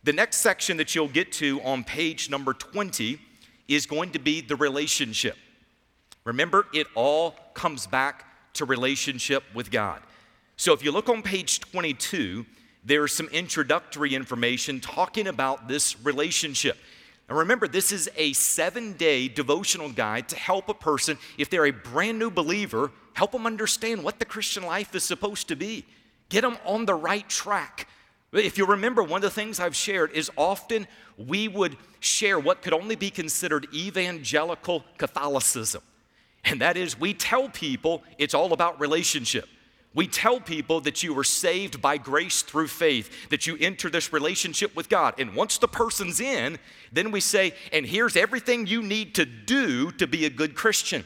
The 0.05 0.13
next 0.13 0.37
section 0.37 0.77
that 0.77 0.95
you'll 0.95 1.09
get 1.09 1.33
to 1.33 1.61
on 1.61 1.83
page 1.83 2.29
number 2.29 2.53
20 2.53 3.19
is 3.67 3.85
going 3.85 4.11
to 4.11 4.19
be 4.19 4.39
the 4.39 4.55
relationship. 4.55 5.35
Remember, 6.23 6.67
it 6.73 6.87
all 6.95 7.35
comes 7.53 7.85
back 7.85 8.25
to 8.53 8.63
relationship 8.63 9.43
with 9.53 9.71
God. 9.71 10.01
So 10.55 10.71
if 10.73 10.83
you 10.85 10.91
look 10.91 11.09
on 11.09 11.21
page 11.21 11.59
22, 11.59 12.45
there's 12.83 13.13
some 13.13 13.27
introductory 13.27 14.15
information 14.15 14.79
talking 14.79 15.27
about 15.27 15.67
this 15.67 15.99
relationship. 16.03 16.77
And 17.29 17.37
remember, 17.37 17.67
this 17.67 17.91
is 17.91 18.09
a 18.17 18.33
seven 18.33 18.93
day 18.93 19.27
devotional 19.27 19.89
guide 19.89 20.27
to 20.29 20.35
help 20.35 20.67
a 20.67 20.73
person, 20.73 21.17
if 21.37 21.49
they're 21.49 21.65
a 21.65 21.71
brand 21.71 22.19
new 22.19 22.29
believer, 22.29 22.91
help 23.13 23.31
them 23.31 23.45
understand 23.45 24.03
what 24.03 24.19
the 24.19 24.25
Christian 24.25 24.63
life 24.63 24.95
is 24.95 25.03
supposed 25.03 25.47
to 25.49 25.55
be, 25.55 25.85
get 26.29 26.41
them 26.41 26.57
on 26.65 26.85
the 26.85 26.93
right 26.93 27.27
track. 27.29 27.87
If 28.33 28.57
you 28.57 28.65
remember, 28.65 29.03
one 29.03 29.17
of 29.17 29.21
the 29.23 29.29
things 29.29 29.59
I've 29.59 29.75
shared 29.75 30.11
is 30.11 30.31
often 30.37 30.87
we 31.17 31.47
would 31.47 31.75
share 31.99 32.39
what 32.39 32.61
could 32.61 32.73
only 32.73 32.95
be 32.95 33.09
considered 33.09 33.67
evangelical 33.73 34.85
Catholicism. 34.97 35.81
And 36.43 36.61
that 36.61 36.77
is, 36.77 36.99
we 36.99 37.13
tell 37.13 37.49
people 37.49 38.03
it's 38.17 38.33
all 38.33 38.53
about 38.53 38.79
relationship. 38.79 39.47
We 39.93 40.07
tell 40.07 40.39
people 40.39 40.79
that 40.81 41.03
you 41.03 41.13
were 41.13 41.25
saved 41.25 41.81
by 41.81 41.97
grace 41.97 42.43
through 42.43 42.69
faith, 42.69 43.29
that 43.29 43.45
you 43.45 43.57
enter 43.59 43.89
this 43.89 44.13
relationship 44.13 44.73
with 44.73 44.87
God. 44.87 45.15
And 45.17 45.35
once 45.35 45.57
the 45.57 45.67
person's 45.67 46.21
in, 46.21 46.59
then 46.93 47.11
we 47.11 47.19
say, 47.19 47.53
and 47.73 47.85
here's 47.85 48.15
everything 48.15 48.67
you 48.67 48.81
need 48.81 49.15
to 49.15 49.25
do 49.25 49.91
to 49.93 50.07
be 50.07 50.25
a 50.25 50.29
good 50.29 50.55
Christian. 50.55 51.05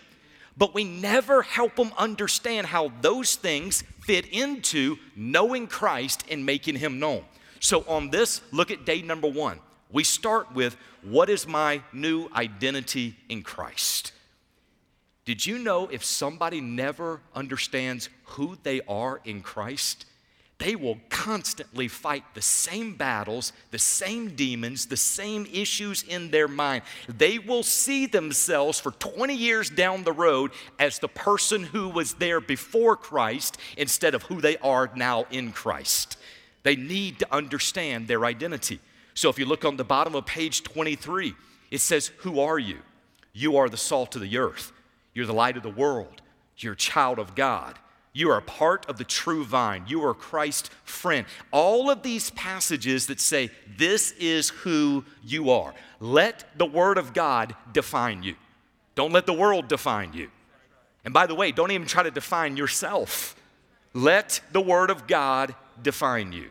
But 0.58 0.74
we 0.76 0.84
never 0.84 1.42
help 1.42 1.76
them 1.76 1.92
understand 1.98 2.68
how 2.68 2.92
those 3.02 3.36
things 3.36 3.84
fit 4.02 4.28
into 4.28 4.98
knowing 5.16 5.68
Christ 5.68 6.24
and 6.30 6.46
making 6.46 6.76
Him 6.76 7.00
known. 7.00 7.26
So, 7.60 7.84
on 7.88 8.12
this, 8.12 8.42
look 8.52 8.70
at 8.70 8.86
day 8.86 9.02
number 9.02 9.28
one. 9.28 9.60
We 9.92 10.04
start 10.04 10.54
with 10.54 10.78
what 11.02 11.30
is 11.30 11.48
my 11.48 11.82
new 11.92 12.30
identity 12.36 13.18
in 13.28 13.42
Christ? 13.42 14.12
Did 15.26 15.46
you 15.46 15.58
know 15.58 15.88
if 15.88 16.04
somebody 16.04 16.62
never 16.62 17.20
understands 17.34 18.10
who 18.26 18.58
they 18.62 18.82
are 18.88 19.22
in 19.26 19.42
Christ, 19.42 20.06
they 20.58 20.76
will 20.76 21.00
constantly 21.10 21.88
fight 21.88 22.24
the 22.34 22.42
same 22.42 22.94
battles, 22.96 23.52
the 23.72 23.80
same 23.80 24.36
demons, 24.36 24.86
the 24.86 24.96
same 24.96 25.46
issues 25.52 26.04
in 26.04 26.32
their 26.32 26.48
mind. 26.48 26.84
They 27.10 27.40
will 27.40 27.64
see 27.64 28.06
themselves 28.06 28.80
for 28.80 28.92
20 28.92 29.36
years 29.36 29.70
down 29.70 30.04
the 30.04 30.14
road 30.14 30.52
as 30.80 31.00
the 31.00 31.10
person 31.10 31.64
who 31.64 31.90
was 31.90 32.14
there 32.14 32.40
before 32.40 32.96
Christ 32.96 33.58
instead 33.76 34.16
of 34.16 34.24
who 34.24 34.40
they 34.40 34.58
are 34.58 34.90
now 34.96 35.26
in 35.30 35.52
Christ. 35.52 36.18
They 36.64 36.78
need 36.78 37.20
to 37.20 37.34
understand 37.34 38.08
their 38.08 38.26
identity. 38.26 38.80
So 39.14 39.30
if 39.30 39.38
you 39.38 39.46
look 39.46 39.66
on 39.66 39.76
the 39.76 39.84
bottom 39.84 40.16
of 40.16 40.26
page 40.26 40.64
23, 40.64 41.34
it 41.70 41.82
says, 41.82 42.12
Who 42.20 42.40
are 42.40 42.60
you? 42.60 42.78
You 43.34 43.58
are 43.58 43.68
the 43.68 43.78
salt 43.78 44.16
of 44.16 44.22
the 44.22 44.38
earth. 44.38 44.72
You're 45.16 45.26
the 45.26 45.34
light 45.34 45.58
of 45.58 45.64
the 45.64 45.70
world. 45.70 46.22
You're 46.58 46.74
a 46.74 46.78
child 46.78 47.18
of 47.18 47.34
God. 47.34 47.80
You 48.14 48.30
are 48.30 48.38
a 48.38 48.42
part 48.42 48.88
of 48.88 48.98
the 48.98 49.04
true 49.04 49.44
vine. 49.44 49.86
You 49.88 50.06
are 50.06 50.14
Christ's 50.14 50.70
friend. 50.84 51.26
All 51.52 51.90
of 51.90 52.04
these 52.04 52.30
passages 52.32 53.08
that 53.08 53.20
say, 53.20 53.50
This 53.78 54.12
is 54.12 54.50
who 54.50 55.04
you 55.24 55.50
are. 55.50 55.74
Let 56.00 56.46
the 56.58 56.66
Word 56.66 56.98
of 56.98 57.14
God 57.14 57.56
define 57.74 58.24
you. 58.24 58.36
Don't 58.96 59.12
let 59.12 59.26
the 59.26 59.34
world 59.34 59.68
define 59.68 60.14
you. 60.14 60.30
And 61.04 61.14
by 61.14 61.28
the 61.28 61.36
way, 61.36 61.52
don't 61.52 61.72
even 61.72 61.88
try 61.88 62.04
to 62.04 62.12
define 62.12 62.56
yourself. 62.56 63.36
Let 63.94 64.40
the 64.52 64.62
Word 64.62 64.90
of 64.90 65.08
God 65.08 65.54
define 65.82 66.32
you. 66.32 66.50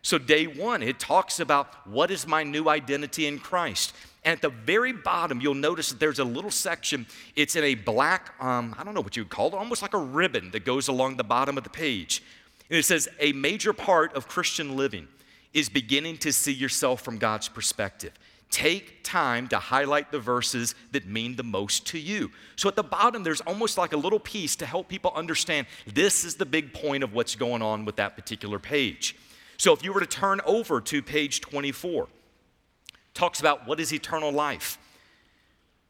So, 0.00 0.18
day 0.18 0.46
one, 0.46 0.82
it 0.82 0.98
talks 0.98 1.38
about 1.40 1.86
what 1.86 2.10
is 2.10 2.26
my 2.26 2.42
new 2.42 2.68
identity 2.68 3.26
in 3.26 3.38
Christ. 3.38 3.94
And 4.24 4.32
at 4.32 4.42
the 4.42 4.50
very 4.50 4.92
bottom, 4.92 5.40
you'll 5.40 5.54
notice 5.54 5.90
that 5.90 5.98
there's 5.98 6.20
a 6.20 6.24
little 6.24 6.50
section. 6.50 7.06
It's 7.34 7.56
in 7.56 7.64
a 7.64 7.74
black, 7.74 8.34
um, 8.40 8.74
I 8.78 8.84
don't 8.84 8.94
know 8.94 9.00
what 9.00 9.16
you 9.16 9.24
would 9.24 9.30
call 9.30 9.48
it, 9.48 9.54
almost 9.54 9.82
like 9.82 9.94
a 9.94 9.98
ribbon 9.98 10.52
that 10.52 10.64
goes 10.64 10.88
along 10.88 11.16
the 11.16 11.24
bottom 11.24 11.58
of 11.58 11.64
the 11.64 11.70
page. 11.70 12.22
And 12.70 12.78
it 12.78 12.84
says, 12.84 13.08
A 13.18 13.32
major 13.32 13.72
part 13.72 14.14
of 14.14 14.28
Christian 14.28 14.76
living 14.76 15.08
is 15.52 15.68
beginning 15.68 16.18
to 16.18 16.32
see 16.32 16.52
yourself 16.52 17.02
from 17.02 17.18
God's 17.18 17.48
perspective. 17.48 18.12
Take 18.50 19.02
time 19.02 19.48
to 19.48 19.58
highlight 19.58 20.12
the 20.12 20.20
verses 20.20 20.74
that 20.92 21.06
mean 21.06 21.36
the 21.36 21.42
most 21.42 21.86
to 21.88 21.98
you. 21.98 22.30
So 22.56 22.68
at 22.68 22.76
the 22.76 22.82
bottom, 22.82 23.22
there's 23.24 23.40
almost 23.40 23.76
like 23.76 23.92
a 23.92 23.96
little 23.96 24.20
piece 24.20 24.56
to 24.56 24.66
help 24.66 24.88
people 24.88 25.10
understand 25.16 25.66
this 25.86 26.24
is 26.24 26.36
the 26.36 26.46
big 26.46 26.72
point 26.72 27.02
of 27.02 27.12
what's 27.12 27.34
going 27.34 27.62
on 27.62 27.84
with 27.84 27.96
that 27.96 28.14
particular 28.14 28.58
page. 28.58 29.16
So 29.56 29.72
if 29.72 29.82
you 29.82 29.92
were 29.92 30.00
to 30.00 30.06
turn 30.06 30.40
over 30.44 30.80
to 30.82 31.02
page 31.02 31.40
24, 31.40 32.08
talks 33.14 33.40
about 33.40 33.66
what 33.66 33.80
is 33.80 33.92
eternal 33.92 34.32
life. 34.32 34.78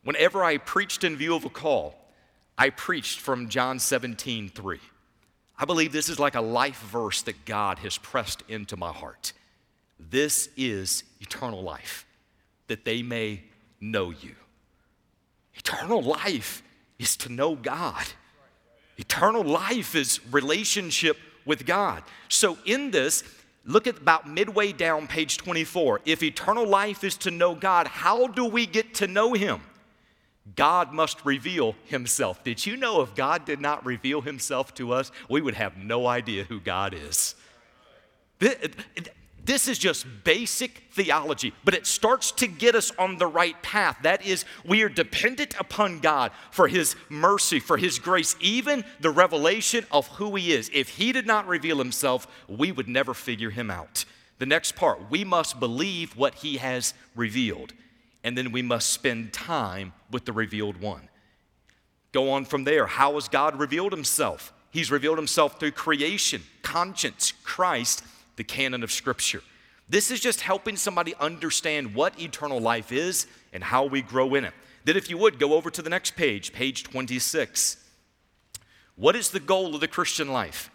Whenever 0.05 0.43
I 0.43 0.59
preached 0.59 1.05
in 1.05 1.17
view 1.17 1.35
of 1.35 1.45
a 1.45 1.51
call, 1.51 1.95
I 2.59 2.71
preached 2.71 3.21
from 3.21 3.49
John 3.49 3.79
17, 3.79 4.49
3. 4.49 4.81
I 5.59 5.65
believe 5.65 5.93
this 5.93 6.09
is 6.09 6.19
like 6.19 6.35
a 6.35 6.41
life 6.41 6.81
verse 6.81 7.23
that 7.23 7.45
God 7.45 7.79
has 7.81 7.99
pressed 7.99 8.43
into 8.49 8.77
my 8.77 8.93
heart. 8.93 9.33
This 9.99 10.49
is 10.57 11.05
eternal 11.21 11.63
life, 11.63 12.05
that 12.67 12.85
they 12.85 13.03
may 13.03 13.45
know 13.81 14.11
you. 14.11 14.35
Eternal 15.55 16.03
life 16.03 16.63
is 16.99 17.17
to 17.19 17.33
know 17.33 17.55
God. 17.55 18.05
Eternal 18.97 19.45
life 19.45 19.95
is 19.95 20.21
relationship 20.33 21.17
with 21.45 21.67
God. 21.67 22.03
So, 22.29 22.59
in 22.65 22.91
this, 22.91 23.25
Look 23.65 23.87
at 23.87 23.99
about 23.99 24.29
midway 24.29 24.73
down 24.73 25.07
page 25.07 25.37
24. 25.37 26.01
If 26.05 26.23
eternal 26.23 26.67
life 26.67 27.05
is 27.05 27.17
to 27.19 27.31
know 27.31 27.55
God, 27.55 27.87
how 27.87 28.27
do 28.27 28.45
we 28.45 28.67
get 28.67 28.95
to 28.95 29.07
know 29.07 29.35
Him? 29.35 29.61
God 30.57 30.93
must 30.93 31.25
reveal 31.25 31.77
Himself. 31.85 32.43
Did 32.43 32.67
you 32.67 32.77
know 32.77 33.03
if 33.03 33.15
God 33.15 33.45
did 33.45 33.61
not 33.61 33.87
reveal 33.87 34.23
Himself 34.23 34.75
to 34.75 34.93
us, 34.93 35.13
we 35.29 35.41
would 35.41 35.55
have 35.55 35.77
no 35.77 36.07
idea 36.07 36.45
who 36.45 36.59
God 36.59 36.95
is? 36.95 37.37
This 39.45 39.67
is 39.67 39.77
just 39.77 40.07
basic 40.23 40.85
theology, 40.93 41.53
but 41.65 41.75
it 41.75 41.87
starts 41.87 42.31
to 42.33 42.47
get 42.47 42.77
us 42.77 42.93
on 42.97 43.19
the 43.19 43.27
right 43.27 43.61
path. 43.61 43.99
That 44.03 44.25
is, 44.25 44.45
we 44.65 44.83
are 44.83 44.89
dependent 44.89 45.57
upon 45.59 45.99
God 45.99 46.31
for 46.53 46.69
His 46.69 46.95
mercy, 47.09 47.59
for 47.59 47.77
His 47.77 47.99
grace, 47.99 48.37
even 48.41 48.85
the 49.01 49.11
revelation 49.11 49.85
of 49.91 50.07
who 50.09 50.37
He 50.37 50.53
is. 50.53 50.71
If 50.73 50.91
He 50.91 51.11
did 51.11 51.27
not 51.27 51.49
reveal 51.49 51.79
Himself, 51.79 52.29
we 52.47 52.71
would 52.71 52.89
never 52.89 53.15
figure 53.15 53.51
Him 53.51 53.69
out. 53.69 54.05
The 54.39 54.47
next 54.47 54.77
part, 54.77 55.11
we 55.11 55.25
must 55.25 55.59
believe 55.59 56.17
what 56.17 56.37
He 56.37 56.59
has 56.59 56.95
revealed, 57.17 57.73
and 58.23 58.39
then 58.39 58.53
we 58.53 58.63
must 58.63 58.91
spend 58.91 59.33
time 59.33 59.93
with 60.09 60.25
the 60.25 60.33
revealed 60.33 60.81
one. 60.81 61.09
Go 62.13 62.31
on 62.31 62.45
from 62.45 62.63
there. 62.63 62.87
How 62.87 63.15
has 63.15 63.27
God 63.27 63.59
revealed 63.59 63.93
Himself? 63.93 64.53
He's 64.71 64.91
revealed 64.91 65.19
Himself 65.19 65.59
through 65.59 65.73
creation, 65.73 66.43
conscience, 66.63 67.33
Christ 67.43 68.05
the 68.37 68.45
canon 68.45 68.83
of 68.83 68.93
Scripture. 68.93 69.43
This 69.89 70.11
is 70.11 70.21
just 70.21 70.41
helping 70.41 70.77
somebody 70.77 71.15
understand 71.21 71.95
what 71.95 72.21
eternal 72.21 72.61
life 72.61 72.93
is 72.93 73.27
and 73.53 73.63
how 73.63 73.85
we 73.85 74.03
grow 74.03 74.35
in 74.35 74.45
it. 74.45 74.55
Then, 74.85 74.97
if 74.97 75.11
you 75.11 75.19
would, 75.19 75.39
go 75.39 75.55
over 75.55 75.71
to 75.71 75.83
the 75.83 75.91
next 75.91 76.17
page, 76.17 76.53
page 76.53 76.83
26. 76.85 77.77
What 78.97 79.17
is 79.17 79.31
the 79.31 79.41
goal 79.41 79.75
of 79.75 79.81
the 79.81 79.89
Christian 79.89 80.33
life? 80.33 80.71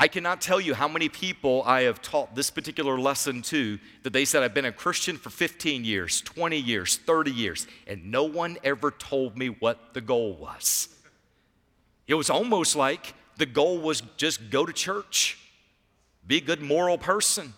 I 0.00 0.08
cannot 0.08 0.40
tell 0.40 0.60
you 0.60 0.72
how 0.72 0.88
many 0.88 1.10
people 1.10 1.62
I 1.66 1.82
have 1.82 2.00
taught 2.00 2.34
this 2.34 2.50
particular 2.50 2.98
lesson 2.98 3.42
to 3.42 3.78
that 4.02 4.14
they 4.14 4.24
said, 4.24 4.42
I've 4.42 4.54
been 4.54 4.64
a 4.64 4.72
Christian 4.72 5.18
for 5.18 5.28
15 5.28 5.84
years, 5.84 6.22
20 6.22 6.56
years, 6.56 6.96
30 6.96 7.30
years, 7.30 7.66
and 7.86 8.10
no 8.10 8.24
one 8.24 8.56
ever 8.64 8.90
told 8.90 9.36
me 9.36 9.48
what 9.48 9.92
the 9.92 10.00
goal 10.00 10.36
was. 10.36 10.88
It 12.06 12.14
was 12.14 12.30
almost 12.30 12.76
like 12.76 13.14
the 13.36 13.44
goal 13.46 13.78
was 13.78 14.02
just 14.16 14.48
go 14.48 14.64
to 14.64 14.72
church, 14.72 15.38
be 16.26 16.38
a 16.38 16.40
good 16.40 16.62
moral 16.62 16.98
person, 16.98 17.54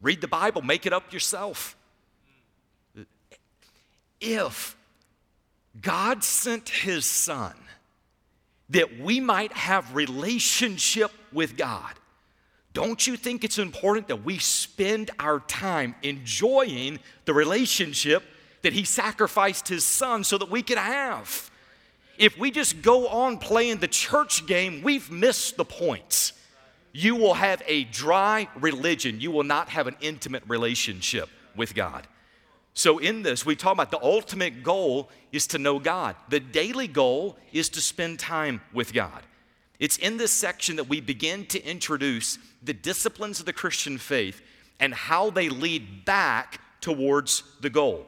read 0.00 0.20
the 0.20 0.28
Bible, 0.28 0.62
make 0.62 0.86
it 0.86 0.92
up 0.92 1.12
yourself. 1.12 1.76
If 4.20 4.76
God 5.80 6.24
sent 6.24 6.68
his 6.68 7.04
son 7.04 7.54
that 8.70 9.00
we 9.00 9.20
might 9.20 9.52
have 9.52 9.94
relationship 9.94 11.10
with 11.32 11.56
God. 11.56 11.92
Don't 12.72 13.04
you 13.06 13.16
think 13.16 13.42
it's 13.42 13.58
important 13.58 14.08
that 14.08 14.24
we 14.24 14.38
spend 14.38 15.10
our 15.18 15.40
time 15.40 15.96
enjoying 16.02 17.00
the 17.24 17.34
relationship 17.34 18.22
that 18.62 18.72
he 18.72 18.84
sacrificed 18.84 19.66
his 19.66 19.84
son 19.84 20.22
so 20.22 20.38
that 20.38 20.50
we 20.50 20.62
could 20.62 20.78
have? 20.78 21.50
If 22.16 22.38
we 22.38 22.50
just 22.50 22.80
go 22.82 23.08
on 23.08 23.38
playing 23.38 23.78
the 23.78 23.88
church 23.88 24.46
game, 24.46 24.82
we've 24.82 25.10
missed 25.10 25.56
the 25.56 25.64
point. 25.64 26.32
You 26.92 27.16
will 27.16 27.34
have 27.34 27.62
a 27.66 27.84
dry 27.84 28.48
religion. 28.58 29.20
You 29.20 29.30
will 29.30 29.44
not 29.44 29.68
have 29.68 29.86
an 29.86 29.96
intimate 30.00 30.42
relationship 30.48 31.28
with 31.56 31.74
God. 31.74 32.06
So, 32.74 32.98
in 32.98 33.22
this, 33.22 33.44
we 33.44 33.56
talk 33.56 33.72
about 33.72 33.90
the 33.90 34.02
ultimate 34.02 34.62
goal 34.62 35.10
is 35.32 35.46
to 35.48 35.58
know 35.58 35.78
God. 35.78 36.16
The 36.28 36.40
daily 36.40 36.86
goal 36.86 37.36
is 37.52 37.68
to 37.70 37.80
spend 37.80 38.18
time 38.18 38.60
with 38.72 38.92
God. 38.92 39.22
It's 39.78 39.96
in 39.96 40.18
this 40.18 40.30
section 40.30 40.76
that 40.76 40.88
we 40.88 41.00
begin 41.00 41.46
to 41.46 41.64
introduce 41.64 42.38
the 42.62 42.74
disciplines 42.74 43.40
of 43.40 43.46
the 43.46 43.52
Christian 43.52 43.98
faith 43.98 44.42
and 44.78 44.94
how 44.94 45.30
they 45.30 45.48
lead 45.48 46.04
back 46.04 46.60
towards 46.80 47.42
the 47.60 47.70
goal. 47.70 48.06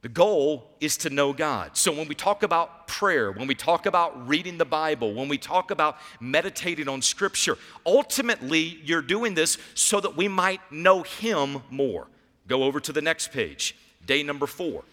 The 0.00 0.08
goal 0.08 0.70
is 0.80 0.96
to 0.98 1.10
know 1.10 1.32
God. 1.32 1.76
So 1.76 1.90
when 1.90 2.06
we 2.06 2.14
talk 2.14 2.44
about 2.44 2.86
prayer, 2.86 3.32
when 3.32 3.48
we 3.48 3.54
talk 3.56 3.86
about 3.86 4.28
reading 4.28 4.56
the 4.56 4.64
Bible, 4.64 5.12
when 5.12 5.28
we 5.28 5.38
talk 5.38 5.72
about 5.72 5.98
meditating 6.20 6.88
on 6.88 7.02
Scripture, 7.02 7.58
ultimately 7.84 8.80
you're 8.84 9.02
doing 9.02 9.34
this 9.34 9.58
so 9.74 10.00
that 10.00 10.16
we 10.16 10.28
might 10.28 10.60
know 10.70 11.02
Him 11.02 11.62
more. 11.70 12.06
Go 12.46 12.62
over 12.62 12.78
to 12.80 12.92
the 12.92 13.02
next 13.02 13.32
page 13.32 13.74
day 14.06 14.22
number 14.22 14.46
four. 14.46 14.84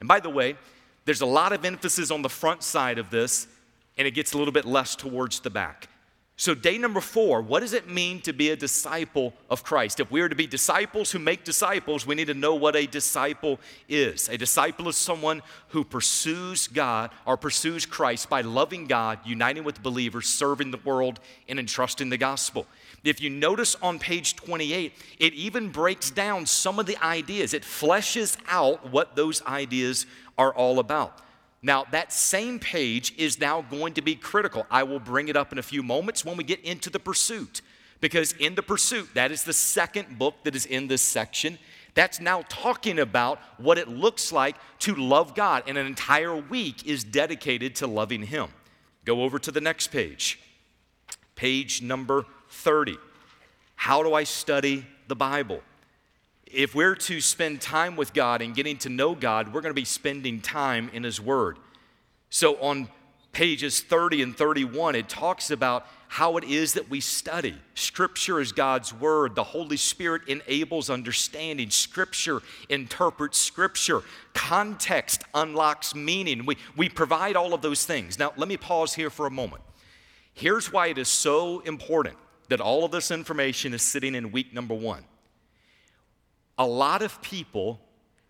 And 0.00 0.08
by 0.08 0.20
the 0.20 0.30
way, 0.30 0.56
there's 1.04 1.22
a 1.22 1.26
lot 1.26 1.52
of 1.52 1.64
emphasis 1.64 2.10
on 2.10 2.22
the 2.22 2.28
front 2.28 2.62
side 2.62 2.98
of 2.98 3.10
this, 3.10 3.46
and 3.96 4.06
it 4.06 4.10
gets 4.10 4.34
a 4.34 4.38
little 4.38 4.52
bit 4.52 4.64
less 4.64 4.94
towards 4.94 5.40
the 5.40 5.50
back. 5.50 5.88
So, 6.40 6.54
day 6.54 6.78
number 6.78 7.00
four, 7.00 7.42
what 7.42 7.60
does 7.60 7.72
it 7.72 7.88
mean 7.88 8.20
to 8.20 8.32
be 8.32 8.50
a 8.50 8.56
disciple 8.56 9.34
of 9.50 9.64
Christ? 9.64 9.98
If 9.98 10.08
we 10.12 10.20
are 10.20 10.28
to 10.28 10.36
be 10.36 10.46
disciples 10.46 11.10
who 11.10 11.18
make 11.18 11.42
disciples, 11.42 12.06
we 12.06 12.14
need 12.14 12.28
to 12.28 12.34
know 12.34 12.54
what 12.54 12.76
a 12.76 12.86
disciple 12.86 13.58
is. 13.88 14.28
A 14.28 14.38
disciple 14.38 14.86
is 14.86 14.96
someone 14.96 15.42
who 15.70 15.82
pursues 15.82 16.68
God 16.68 17.10
or 17.26 17.36
pursues 17.36 17.84
Christ 17.84 18.30
by 18.30 18.42
loving 18.42 18.86
God, 18.86 19.18
uniting 19.24 19.64
with 19.64 19.82
believers, 19.82 20.28
serving 20.28 20.70
the 20.70 20.78
world, 20.84 21.18
and 21.48 21.58
entrusting 21.58 22.08
the 22.08 22.16
gospel. 22.16 22.68
If 23.02 23.20
you 23.20 23.30
notice 23.30 23.74
on 23.82 23.98
page 23.98 24.36
28, 24.36 24.92
it 25.18 25.34
even 25.34 25.70
breaks 25.70 26.08
down 26.12 26.46
some 26.46 26.78
of 26.78 26.86
the 26.86 27.04
ideas, 27.04 27.52
it 27.52 27.64
fleshes 27.64 28.36
out 28.46 28.92
what 28.92 29.16
those 29.16 29.44
ideas 29.44 30.06
are 30.38 30.54
all 30.54 30.78
about. 30.78 31.20
Now, 31.60 31.84
that 31.90 32.12
same 32.12 32.60
page 32.60 33.14
is 33.16 33.40
now 33.40 33.62
going 33.62 33.94
to 33.94 34.02
be 34.02 34.14
critical. 34.14 34.66
I 34.70 34.84
will 34.84 35.00
bring 35.00 35.28
it 35.28 35.36
up 35.36 35.50
in 35.52 35.58
a 35.58 35.62
few 35.62 35.82
moments 35.82 36.24
when 36.24 36.36
we 36.36 36.44
get 36.44 36.60
into 36.60 36.88
the 36.88 37.00
pursuit. 37.00 37.62
Because 38.00 38.32
in 38.32 38.54
the 38.54 38.62
pursuit, 38.62 39.08
that 39.14 39.32
is 39.32 39.42
the 39.42 39.52
second 39.52 40.18
book 40.18 40.36
that 40.44 40.54
is 40.54 40.66
in 40.66 40.86
this 40.86 41.02
section. 41.02 41.58
That's 41.94 42.20
now 42.20 42.44
talking 42.48 43.00
about 43.00 43.40
what 43.56 43.76
it 43.76 43.88
looks 43.88 44.30
like 44.30 44.56
to 44.80 44.94
love 44.94 45.34
God, 45.34 45.64
and 45.66 45.76
an 45.76 45.86
entire 45.86 46.36
week 46.36 46.86
is 46.86 47.02
dedicated 47.02 47.74
to 47.76 47.88
loving 47.88 48.22
Him. 48.22 48.50
Go 49.04 49.22
over 49.22 49.38
to 49.40 49.50
the 49.50 49.60
next 49.60 49.88
page, 49.88 50.38
page 51.34 51.82
number 51.82 52.24
30. 52.50 52.96
How 53.74 54.04
do 54.04 54.14
I 54.14 54.22
study 54.22 54.86
the 55.08 55.16
Bible? 55.16 55.60
If 56.52 56.74
we're 56.74 56.94
to 56.94 57.20
spend 57.20 57.60
time 57.60 57.96
with 57.96 58.14
God 58.14 58.42
and 58.42 58.54
getting 58.54 58.76
to 58.78 58.88
know 58.88 59.14
God, 59.14 59.52
we're 59.52 59.60
going 59.60 59.70
to 59.70 59.80
be 59.80 59.84
spending 59.84 60.40
time 60.40 60.90
in 60.92 61.04
His 61.04 61.20
Word. 61.20 61.58
So 62.30 62.56
on 62.60 62.88
pages 63.32 63.80
30 63.80 64.22
and 64.22 64.36
31, 64.36 64.94
it 64.94 65.08
talks 65.08 65.50
about 65.50 65.86
how 66.08 66.38
it 66.38 66.44
is 66.44 66.72
that 66.72 66.88
we 66.88 67.00
study. 67.00 67.54
Scripture 67.74 68.40
is 68.40 68.52
God's 68.52 68.94
Word. 68.94 69.34
The 69.34 69.44
Holy 69.44 69.76
Spirit 69.76 70.22
enables 70.26 70.88
understanding. 70.88 71.70
Scripture 71.70 72.40
interprets 72.68 73.38
Scripture. 73.38 74.02
Context 74.32 75.22
unlocks 75.34 75.94
meaning. 75.94 76.46
We, 76.46 76.56
we 76.76 76.88
provide 76.88 77.36
all 77.36 77.52
of 77.52 77.60
those 77.60 77.84
things. 77.84 78.18
Now, 78.18 78.32
let 78.36 78.48
me 78.48 78.56
pause 78.56 78.94
here 78.94 79.10
for 79.10 79.26
a 79.26 79.30
moment. 79.30 79.62
Here's 80.32 80.72
why 80.72 80.86
it 80.86 80.98
is 80.98 81.08
so 81.08 81.60
important 81.60 82.16
that 82.48 82.60
all 82.60 82.84
of 82.84 82.90
this 82.90 83.10
information 83.10 83.74
is 83.74 83.82
sitting 83.82 84.14
in 84.14 84.32
week 84.32 84.54
number 84.54 84.74
one. 84.74 85.04
A 86.58 86.66
lot 86.66 87.02
of 87.02 87.22
people 87.22 87.80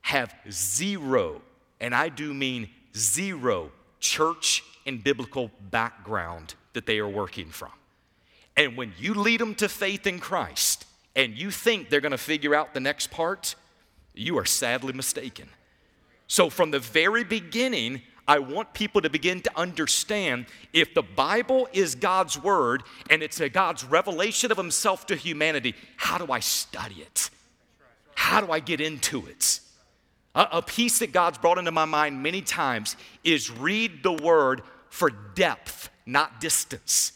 have 0.03 0.35
zero, 0.51 1.43
and 1.81 1.95
I 1.95 2.09
do 2.09 2.33
mean 2.35 2.69
zero, 2.95 3.73
church 4.01 4.63
and 4.87 5.03
biblical 5.03 5.51
background 5.71 6.55
that 6.75 6.87
they 6.87 6.99
are 6.99 7.09
working 7.09 7.49
from. 7.49 7.73
And 8.57 8.77
when 8.77 8.93
you 8.99 9.15
lead 9.15 9.41
them 9.41 9.55
to 9.57 9.69
faith 9.69 10.07
in 10.07 10.19
Christ 10.19 10.85
and 11.15 11.35
you 11.35 11.51
think 11.51 11.91
they're 11.91 12.01
gonna 12.01 12.19
figure 12.19 12.55
out 12.55 12.75
the 12.75 12.81
next 12.81 13.11
part, 13.11 13.55
you 14.15 14.37
are 14.39 14.45
sadly 14.45 14.93
mistaken. 14.93 15.49
So, 16.27 16.51
from 16.51 16.71
the 16.71 16.79
very 16.79 17.25
beginning, 17.25 18.03
I 18.27 18.41
want 18.41 18.75
people 18.75 19.01
to 19.01 19.09
begin 19.09 19.41
to 19.43 19.51
understand 19.57 20.47
if 20.75 20.93
the 20.93 21.03
Bible 21.03 21.69
is 21.73 21.95
God's 21.95 22.39
word 22.39 22.83
and 23.09 23.23
it's 23.23 23.41
a 23.41 23.49
God's 23.49 23.85
revelation 23.85 24.53
of 24.53 24.59
himself 24.59 25.07
to 25.07 25.17
humanity, 25.17 25.75
how 25.97 26.19
do 26.19 26.31
I 26.31 26.41
study 26.41 26.97
it? 26.97 27.31
How 28.19 28.41
do 28.41 28.51
I 28.51 28.59
get 28.59 28.81
into 28.81 29.25
it? 29.29 29.61
A, 30.35 30.49
a 30.55 30.63
piece 30.63 30.99
that 30.99 31.13
God's 31.13 31.39
brought 31.39 31.57
into 31.57 31.71
my 31.71 31.85
mind 31.85 32.21
many 32.21 32.43
times 32.43 32.97
is 33.23 33.49
read 33.49 34.03
the 34.03 34.13
word 34.13 34.63
for 34.91 35.09
depth, 35.37 35.89
not 36.05 36.41
distance. 36.41 37.13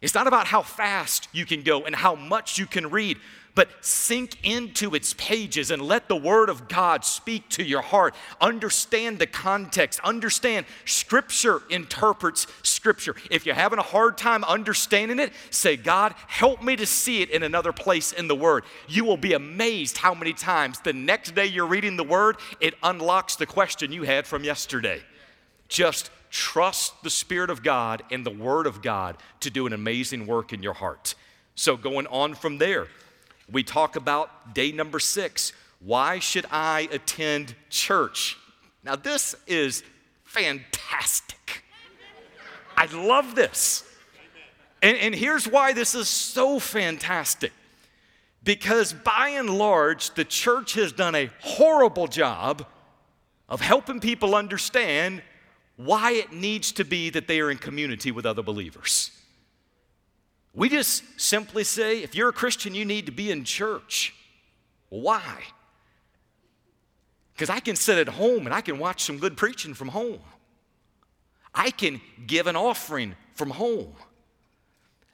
It's 0.00 0.14
not 0.14 0.26
about 0.26 0.46
how 0.46 0.62
fast 0.62 1.28
you 1.30 1.44
can 1.44 1.62
go 1.62 1.84
and 1.84 1.94
how 1.94 2.14
much 2.14 2.56
you 2.56 2.64
can 2.64 2.88
read, 2.88 3.18
but 3.56 3.70
sink 3.80 4.36
into 4.44 4.94
its 4.94 5.14
pages 5.14 5.72
and 5.72 5.80
let 5.80 6.08
the 6.08 6.16
Word 6.16 6.50
of 6.50 6.68
God 6.68 7.04
speak 7.04 7.48
to 7.48 7.64
your 7.64 7.80
heart. 7.80 8.14
Understand 8.38 9.18
the 9.18 9.26
context. 9.26 9.98
Understand 10.04 10.66
Scripture 10.84 11.62
interprets 11.70 12.46
Scripture. 12.62 13.16
If 13.30 13.46
you're 13.46 13.54
having 13.54 13.78
a 13.78 13.82
hard 13.82 14.18
time 14.18 14.44
understanding 14.44 15.18
it, 15.18 15.32
say, 15.50 15.76
God, 15.76 16.14
help 16.28 16.62
me 16.62 16.76
to 16.76 16.84
see 16.84 17.22
it 17.22 17.30
in 17.30 17.42
another 17.42 17.72
place 17.72 18.12
in 18.12 18.28
the 18.28 18.36
Word. 18.36 18.64
You 18.88 19.06
will 19.06 19.16
be 19.16 19.32
amazed 19.32 19.96
how 19.96 20.14
many 20.14 20.34
times 20.34 20.78
the 20.80 20.92
next 20.92 21.34
day 21.34 21.46
you're 21.46 21.66
reading 21.66 21.96
the 21.96 22.04
Word, 22.04 22.36
it 22.60 22.74
unlocks 22.82 23.36
the 23.36 23.46
question 23.46 23.90
you 23.90 24.02
had 24.02 24.26
from 24.26 24.44
yesterday. 24.44 25.00
Just 25.68 26.10
trust 26.30 27.02
the 27.02 27.10
Spirit 27.10 27.48
of 27.48 27.62
God 27.62 28.02
and 28.10 28.24
the 28.26 28.30
Word 28.30 28.66
of 28.66 28.82
God 28.82 29.16
to 29.40 29.48
do 29.48 29.66
an 29.66 29.72
amazing 29.72 30.26
work 30.26 30.52
in 30.52 30.62
your 30.62 30.74
heart. 30.74 31.14
So, 31.54 31.78
going 31.78 32.06
on 32.08 32.34
from 32.34 32.58
there, 32.58 32.88
we 33.50 33.62
talk 33.62 33.96
about 33.96 34.54
day 34.54 34.72
number 34.72 34.98
six 34.98 35.52
why 35.80 36.18
should 36.18 36.46
I 36.50 36.88
attend 36.90 37.54
church? 37.68 38.38
Now, 38.82 38.96
this 38.96 39.34
is 39.46 39.82
fantastic. 40.24 41.64
I 42.76 42.86
love 42.86 43.34
this. 43.34 43.84
And, 44.82 44.96
and, 44.98 45.14
here's 45.14 45.48
why 45.48 45.72
this 45.72 45.94
is 45.94 46.08
so 46.08 46.58
fantastic. 46.58 47.52
Because 48.44 48.92
by 48.92 49.30
and 49.30 49.50
large, 49.50 50.14
the 50.14 50.24
church 50.24 50.74
has 50.74 50.92
done 50.92 51.14
a 51.14 51.30
horrible 51.40 52.06
job 52.06 52.66
of 53.48 53.60
helping 53.60 54.00
people 54.00 54.34
understand 54.34 55.22
why 55.76 56.12
it 56.12 56.32
needs 56.32 56.72
to 56.72 56.84
be 56.84 57.10
that 57.10 57.26
they 57.26 57.40
are 57.40 57.50
in 57.50 57.58
community 57.58 58.12
with 58.12 58.26
other 58.26 58.42
believers. 58.42 59.10
We 60.56 60.70
just 60.70 61.04
simply 61.20 61.64
say, 61.64 62.02
if 62.02 62.14
you're 62.14 62.30
a 62.30 62.32
Christian, 62.32 62.74
you 62.74 62.86
need 62.86 63.04
to 63.06 63.12
be 63.12 63.30
in 63.30 63.44
church. 63.44 64.14
Why? 64.88 65.42
Because 67.34 67.50
I 67.50 67.60
can 67.60 67.76
sit 67.76 67.98
at 67.98 68.08
home 68.14 68.46
and 68.46 68.54
I 68.54 68.62
can 68.62 68.78
watch 68.78 69.02
some 69.02 69.18
good 69.18 69.36
preaching 69.36 69.74
from 69.74 69.88
home. 69.88 70.20
I 71.54 71.70
can 71.70 72.00
give 72.26 72.46
an 72.46 72.56
offering 72.56 73.16
from 73.34 73.50
home. 73.50 73.92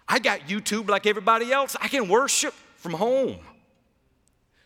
I 0.08 0.20
got 0.20 0.42
YouTube 0.42 0.88
like 0.88 1.06
everybody 1.06 1.52
else. 1.52 1.76
I 1.80 1.88
can 1.88 2.08
worship 2.08 2.54
from 2.76 2.92
home. 2.92 3.40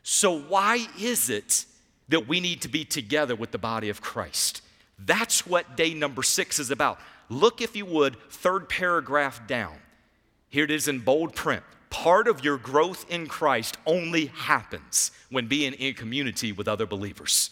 So, 0.03 0.39
why 0.39 0.87
is 0.99 1.31
it 1.31 1.65
that 2.11 2.29
we 2.29 2.39
need 2.39 2.61
to 2.63 2.69
be 2.69 2.85
together 2.85 3.35
with 3.35 3.51
the 3.51 3.59
body 3.59 3.89
of 3.89 4.03
Christ? 4.03 4.61
That's 4.99 5.47
what 5.47 5.75
day 5.75 5.95
number 5.95 6.23
six 6.23 6.59
is 6.59 6.71
about. 6.71 7.01
Look, 7.31 7.63
if 7.63 7.75
you 7.75 7.87
would, 7.87 8.17
third 8.31 8.69
paragraph 8.69 9.47
down. 9.47 9.77
Here 10.49 10.65
it 10.65 10.71
is 10.71 10.89
in 10.89 11.01
bold 11.01 11.35
print. 11.35 11.63
Part 11.91 12.29
of 12.29 12.45
your 12.45 12.59
growth 12.59 13.07
in 13.09 13.27
Christ 13.27 13.79
only 13.87 14.27
happens 14.27 15.11
when 15.31 15.47
being 15.47 15.73
in 15.75 15.95
community 15.95 16.53
with 16.53 16.69
other 16.69 16.87
believers. 16.87 17.51